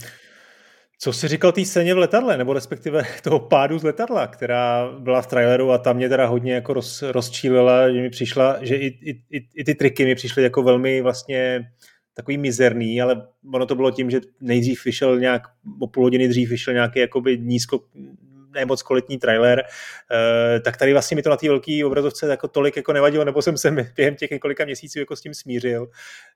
[1.00, 5.22] Co jsi říkal té scéně v letadle, nebo respektive toho pádu z letadla, která byla
[5.22, 8.88] v traileru a tam mě teda hodně jako roz, rozčílila, že mi přišla, že i,
[8.88, 11.72] i, i, i ty triky mi přišly jako velmi vlastně
[12.14, 15.42] takový mizerný, ale ono to bylo tím, že nejdřív vyšel nějak,
[15.80, 17.80] o půl hodiny dřív vyšel nějaký jakoby nízko,
[18.58, 19.64] nemoc kvalitní trailer,
[20.12, 23.42] eh, tak tady vlastně mi to na té velké obrazovce jako tolik jako nevadilo, nebo
[23.42, 25.88] jsem se během těch několika měsíců jako s tím smířil.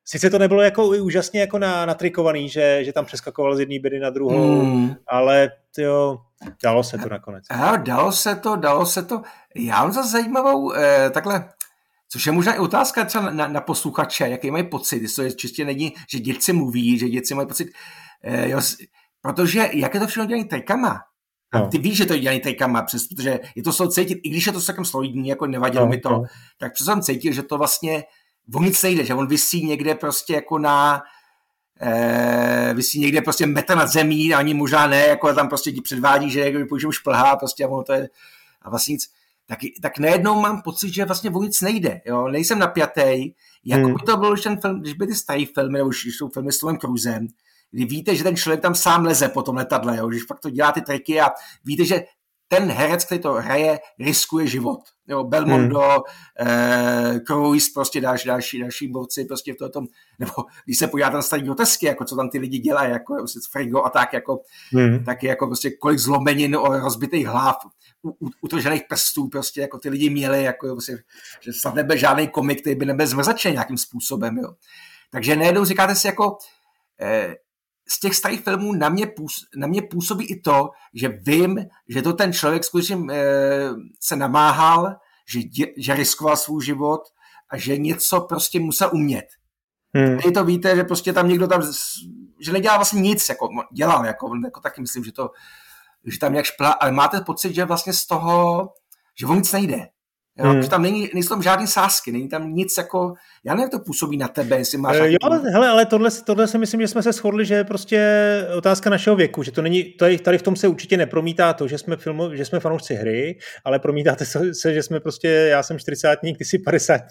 [0.06, 4.00] Sice to nebylo jako úžasně jako na, natrikovaný, že, že tam přeskakoval z jedné bedy
[4.00, 4.96] na druhou, hmm.
[5.08, 6.18] ale jo,
[6.64, 7.44] dalo se to nakonec.
[7.50, 9.22] A, dalo se to, dalo se to.
[9.56, 11.50] Já mám za zajímavou, eh, takhle,
[12.14, 15.32] Což je možná i otázka třeba na, na posluchače, jaký mají pocit, jestli to je
[15.32, 17.68] čistě není, že děti mluví, že děti mají pocit,
[18.24, 18.60] eh, jo,
[19.22, 21.00] protože jak je to všechno dělané trikama,
[21.60, 21.68] no.
[21.68, 24.62] ty víš, že to dělají trikama, přes, protože je to cítit, i když je to
[24.62, 26.24] celkem solidní, jako nevadilo no, mi to, no.
[26.58, 28.04] tak přes jsem cítil, že to vlastně
[28.56, 31.02] o nic nejde, že on vysí někde prostě jako na,
[31.82, 36.30] eh, vysí někde prostě metr nad zemí, ani možná ne, jako tam prostě ti předvádí,
[36.30, 38.10] že jako už plhá prostě a ono to je,
[38.62, 39.08] a vlastně nic.
[39.48, 43.34] Tak, tak najednou mám pocit, že vlastně o nic nejde, jo, nejsem napjatý,
[43.66, 43.94] jako hmm.
[43.94, 46.52] by to bylo, když, ten film, když byly ty starý filmy, nebo když jsou filmy
[46.52, 47.28] s Tomem Cruzem,
[47.74, 50.72] víte, že ten člověk tam sám leze po tom letadle, jo, když fakt to dělá
[50.72, 51.30] ty triky a
[51.66, 52.04] víte, že
[52.52, 54.80] ten herec, který to hraje, riskuje život.
[55.08, 56.02] Jo, Belmondo, hmm.
[56.48, 59.88] eh, Cruise, prostě další, další, další borci, prostě v tom,
[60.20, 60.32] nebo
[60.66, 63.84] když se podíváte na starý grotesky, jako co tam ty lidi dělají, jako prostě Frigo
[63.84, 64.42] a tak, jako,
[64.72, 65.04] hmm.
[65.04, 67.58] tak jako prostě kolik zlomenin o rozbitých hlav,
[68.42, 70.98] utržených prstů, prostě jako ty lidi měli, jako prostě,
[71.40, 74.54] že snad nebyl žádný komik, který by nebyl zmrzačen nějakým způsobem, jo.
[75.12, 76.38] Takže nejednou říkáte si jako,
[77.02, 77.36] eh,
[77.88, 79.08] z těch starých filmů na mě,
[79.56, 83.70] na mě působí i to, že vím, že to ten člověk skutečně e,
[84.00, 84.96] se namáhal,
[85.28, 87.02] že, dě, že riskoval svůj život
[87.50, 89.26] a že něco prostě musel umět.
[89.94, 90.18] Hmm.
[90.18, 91.62] Vy to víte, že prostě tam někdo tam,
[92.40, 95.30] že nedělal vlastně nic, jako dělal, jako, jako taky myslím, že to,
[96.06, 98.70] že tam nějak špla, ale máte pocit, že vlastně z toho,
[99.20, 99.88] že on nic nejde.
[100.40, 100.62] Jo, hmm.
[100.62, 103.14] Že tam není, nejsou tam žádný sásky, není tam nic jako,
[103.44, 104.98] já nevím, jak to působí na tebe, jestli máš...
[104.98, 105.18] E, jo,
[105.54, 109.16] hele, ale tohle, tohle si myslím, že jsme se shodli, že je prostě otázka našeho
[109.16, 112.36] věku, že to není, tady, tady v tom se určitě nepromítá to, že jsme, filmo,
[112.36, 116.60] že jsme fanoušci hry, ale promítáte se, že jsme prostě, já jsem 40 ty jsi
[116.60, 117.02] 50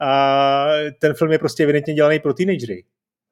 [0.00, 0.66] a
[1.00, 2.84] ten film je prostě evidentně dělaný pro teenagery.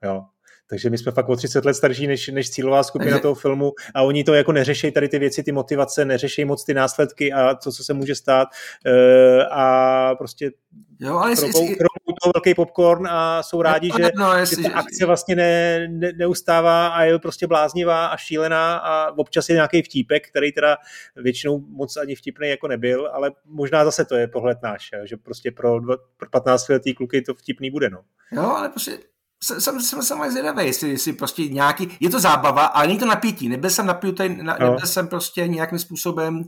[0.05, 0.23] Jo.
[0.71, 4.03] Takže my jsme fakt o 30 let starší než, než cílová skupina toho filmu a
[4.03, 7.73] oni to jako neřeší tady ty věci, ty motivace, neřeší moc ty následky a to,
[7.73, 8.49] co se může stát
[8.87, 10.51] uh, a prostě
[11.01, 11.77] Jo, ale jestli, jestli...
[12.23, 15.89] toho velký popcorn a jsou rádi, no, že, no, jestli, že ta akce vlastně ne,
[15.89, 20.77] ne, neustává a je prostě bláznivá a šílená a občas je nějaký vtípek, který teda
[21.17, 25.51] většinou moc ani vtipný jako nebyl, ale možná zase to je pohled náš, že prostě
[25.51, 25.81] pro,
[26.17, 27.91] pro 15 letý kluky to vtipný bude.
[27.91, 28.01] No.
[28.33, 28.99] Jo, ale prostě
[29.47, 33.49] jsem, jsem, jsem zvědavý, jestli, jestli prostě nějaký, je to zábava, ale není to napětí,
[33.49, 34.71] nebyl jsem napětý, na, no.
[34.71, 36.45] nebyl jsem prostě nějakým způsobem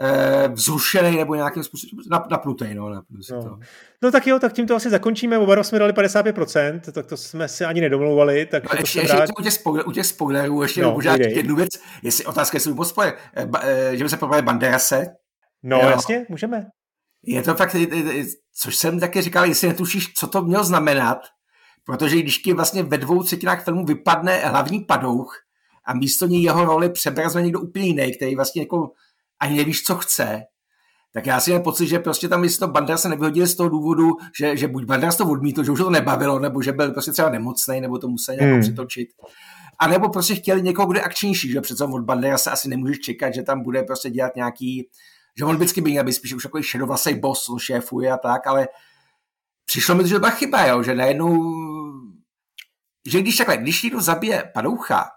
[0.00, 2.74] eh, vzrušený nebo nějakým způsobem nap, napnutý.
[2.74, 3.42] No, napnutý no.
[3.42, 3.58] To.
[4.02, 7.48] no tak jo, tak tím to asi zakončíme, oba jsme dali 55%, tak to jsme
[7.48, 8.46] si ani nedomlouvali.
[8.46, 11.68] Tak no, ještě, ještě u, těch spoiler, u těch spoilerů, ještě no, možná jednu věc,
[12.02, 15.06] jestli otázka, jestli vůbec spoiler, eh, eh, že by se probali Banderase.
[15.62, 15.88] No jo.
[15.88, 16.66] jasně, můžeme.
[17.26, 17.76] Je to fakt,
[18.54, 21.18] což jsem taky říkal, jestli netušíš, co to mělo znamenat,
[21.86, 25.42] protože když ti vlastně ve dvou třetinách filmu vypadne hlavní padouch
[25.84, 28.90] a místo ní jeho roli přebrazuje někdo úplně jiný, který vlastně jako
[29.40, 30.42] ani nevíš, co chce,
[31.12, 34.10] tak já si mám pocit, že prostě tam místo Bandera se nevyhodili z toho důvodu,
[34.38, 37.30] že, že buď Bandera to odmítl, že už to nebavilo, nebo že byl prostě třeba
[37.30, 38.60] nemocný, nebo to musel nějak hmm.
[38.60, 39.08] přitočit.
[39.78, 42.98] A nebo prostě chtěli někoho, kdo je akčnější, že přece od Bandera se asi nemůžeš
[42.98, 44.88] čekat, že tam bude prostě dělat nějaký,
[45.38, 48.68] že on vždycky by měl být spíš už takový šedovlasej boss, šéfuje a tak, ale
[49.76, 51.54] přišlo mi to, že to byla chyba, jo, že najednou,
[53.08, 55.08] že když takhle, když někdo zabije padoucha,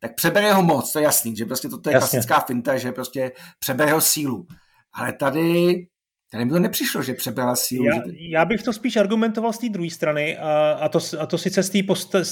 [0.00, 2.08] tak přebere jeho moc, to je jasný, že prostě to, to je Jasně.
[2.08, 4.46] klasická finta, že prostě přebere jeho sílu.
[4.92, 5.74] Ale tady,
[6.30, 7.84] tady mi to nepřišlo, že přebrala sílu.
[7.84, 8.02] Já, že...
[8.30, 11.62] já bych to spíš argumentoval z té druhé strany a, a, to, a to sice
[11.62, 11.70] z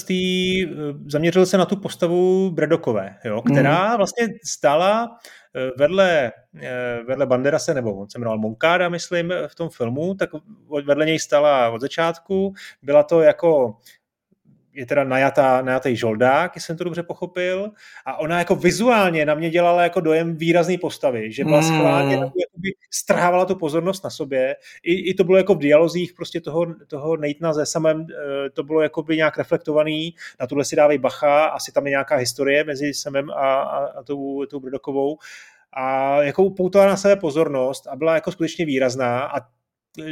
[0.03, 0.67] té eh,
[1.07, 3.97] zaměřil se na tu postavu Bredokové, jo, která mm.
[3.97, 5.17] vlastně stála
[5.55, 6.31] eh, vedle,
[6.61, 10.29] eh, vedle Banderase, nebo on se jmenoval Monkáda, myslím, v tom filmu, tak
[10.85, 12.53] vedle něj stala od začátku.
[12.81, 13.77] Byla to jako
[14.77, 17.71] je teda najatá, najatý žoldák, jestli jsem to dobře pochopil,
[18.05, 21.63] a ona jako vizuálně na mě dělala jako dojem výrazný postavy, že byla mm.
[21.63, 22.19] schválně,
[22.91, 27.17] strhávala tu pozornost na sobě, I, i to bylo jako v dialozích prostě toho, toho
[27.17, 31.45] Nathana se samem, eh, to bylo jako by nějak reflektovaný, na tuhle si dávej bacha,
[31.45, 35.17] asi tam je nějaká historie mezi Samem a, a, a tou, tou Brdokovou,
[35.73, 39.23] a jako upoutala na sebe pozornost a byla jako skutečně výrazná.
[39.23, 39.56] A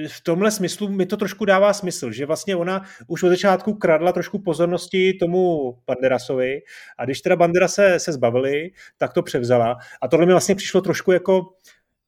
[0.08, 4.12] v tomhle smyslu mi to trošku dává smysl, že vlastně ona už od začátku kradla
[4.12, 6.62] trošku pozornosti tomu Banderasovi
[6.98, 10.82] a když teda Bandera se, se zbavili, tak to převzala a tohle mi vlastně přišlo
[10.82, 11.50] trošku jako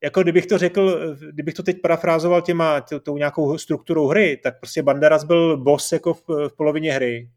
[0.03, 4.83] jako kdybych to řekl, kdybych to teď parafrázoval těma, tou nějakou strukturou hry, tak prostě
[4.83, 7.29] Banderas byl boss jako v, v polovině hry.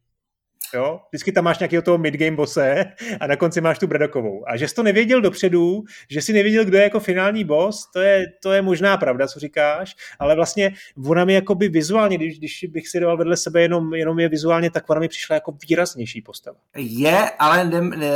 [0.74, 1.00] Jo?
[1.10, 2.84] Vždycky tam máš nějakého toho midgame bose
[3.20, 4.44] a na konci máš tu Bradokovou.
[4.48, 8.00] A že jsi to nevěděl dopředu, že si nevěděl, kdo je jako finální boss, to
[8.00, 10.72] je, to je možná pravda, co říkáš, ale vlastně
[11.06, 14.70] ona mi jakoby vizuálně, když, když bych si dal vedle sebe jenom, jenom je vizuálně,
[14.70, 16.56] tak ona mi přišla jako výraznější postava.
[16.76, 18.12] Je, ale ne, ne,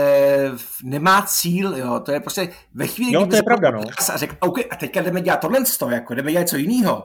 [0.85, 3.81] nemá cíl, jo, to je prostě ve chvíli, jo, to je pravda, no.
[4.13, 7.03] a řekl, OK, a teďka jdeme dělat tohle, jako jdeme dělat něco jiného,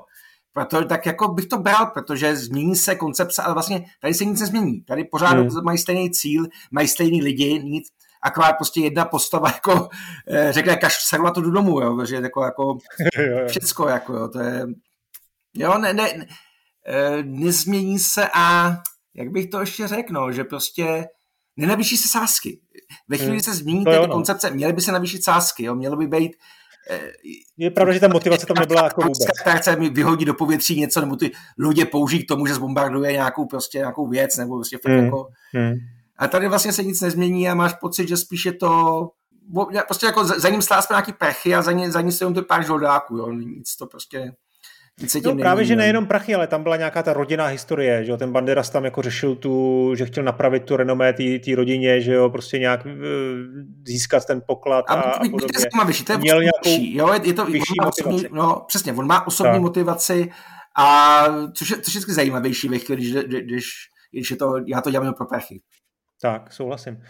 [0.53, 4.39] proto, tak jako bych to bral, protože změní se koncepce, ale vlastně tady se nic
[4.39, 4.81] nezmění.
[4.81, 5.63] Tady pořád hmm.
[5.63, 7.87] mají stejný cíl, mají stejný lidi, nic,
[8.21, 9.89] akorát prostě jedna postava jako
[10.27, 12.77] eh, řekne, kaž serva to do domu, jo, že jako, jako
[13.47, 14.65] všecko, jako jo, to je,
[15.53, 16.25] jo, ne, ne, ne,
[16.87, 18.77] eh, nezmění se a
[19.15, 21.07] jak bych to ještě řekl, no, že prostě
[21.57, 22.59] nenavýší se sásky.
[23.07, 23.39] Ve chvíli, hmm.
[23.39, 24.07] se změní ty no.
[24.07, 26.31] koncepce, měly by se navýšit sásky, jo, mělo by být
[27.57, 29.27] je pravda, že ta motivace tam nebyla jako vůbec.
[29.57, 33.45] chce mi vyhodí do povětří něco, nebo ty lodě použijí k tomu, že zbombarduje nějakou,
[33.45, 35.05] prostě, nějakou věc, nebo prostě fakt hmm.
[35.05, 35.27] jako...
[35.53, 35.73] Hmm.
[36.17, 39.09] A tady vlastně se nic nezmění a máš pocit, že spíš je to
[39.87, 42.43] prostě jako za, za ním sláspe nějaký pechy a za, ně, za ním se to
[42.43, 44.31] pár žoldáků, jo, nic to prostě
[45.23, 48.31] no, právě, že nejenom prachy, ale tam byla nějaká ta rodinná historie, že jo, ten
[48.31, 52.59] Banderas tam jako řešil tu, že chtěl napravit tu renomé té rodině, že jo, prostě
[52.59, 52.91] nějak uh,
[53.85, 55.39] získat ten poklad a, a, a podobně.
[55.39, 58.93] To je zajímavější, to je Měl nějakou jo, je, je to, vyšší osobní, no, přesně,
[58.93, 59.61] on má osobní tak.
[59.61, 60.31] motivaci
[60.77, 63.65] a což je, což je vždycky zajímavější ve chvíli, když, když,
[64.11, 65.61] když je to, já to dělám pro prachy.
[66.21, 67.03] Tak, souhlasím.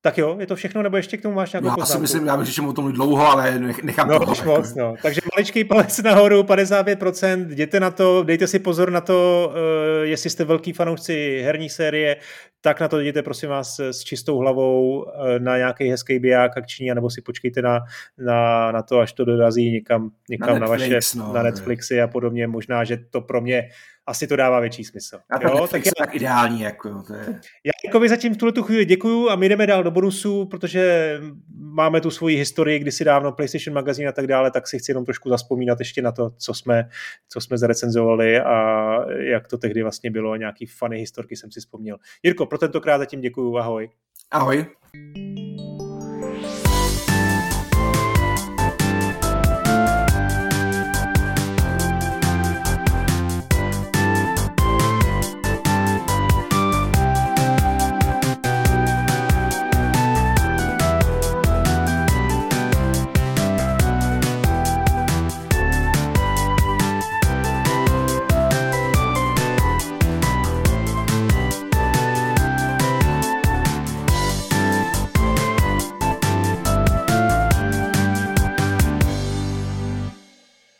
[0.00, 1.92] Tak jo, je to všechno, nebo ještě k tomu máš nějakou Já poznámku?
[1.92, 4.30] si myslím, já bych o tom dlouho, ale nechám no, to.
[4.30, 4.94] Jako- moc, no.
[5.02, 10.30] Takže maličký palec nahoru, 55%, jděte na to, dejte si pozor na to, uh, jestli
[10.30, 12.16] jste velký fanoušci herní série,
[12.60, 16.90] tak na to jděte prosím vás s čistou hlavou uh, na nějaký hezký biják akční,
[16.90, 17.80] anebo si počkejte na,
[18.18, 22.00] na, na to, až to dorazí někam, někam na, Netflix, na vaše, no, na Netflixy
[22.00, 22.46] a podobně.
[22.46, 23.68] Možná, že to pro mě
[24.08, 25.18] asi to dává větší smysl.
[25.30, 26.60] A jo, tak, je tak ideální.
[26.60, 27.24] Jako, to je...
[27.64, 30.44] Já jako by zatím v tuhle tu chvíli děkuju a my jdeme dál do bonusu,
[30.44, 31.14] protože
[31.58, 35.04] máme tu svoji historii kdysi dávno, PlayStation Magazine a tak dále, tak si chci jenom
[35.04, 36.88] trošku zaspomínat ještě na to, co jsme,
[37.28, 38.88] co jsme zarecenzovali a
[39.18, 41.96] jak to tehdy vlastně bylo a nějaký funny historky jsem si vzpomněl.
[42.22, 43.90] Jirko, pro tentokrát zatím děkuju, ahoj.
[44.30, 44.66] Ahoj.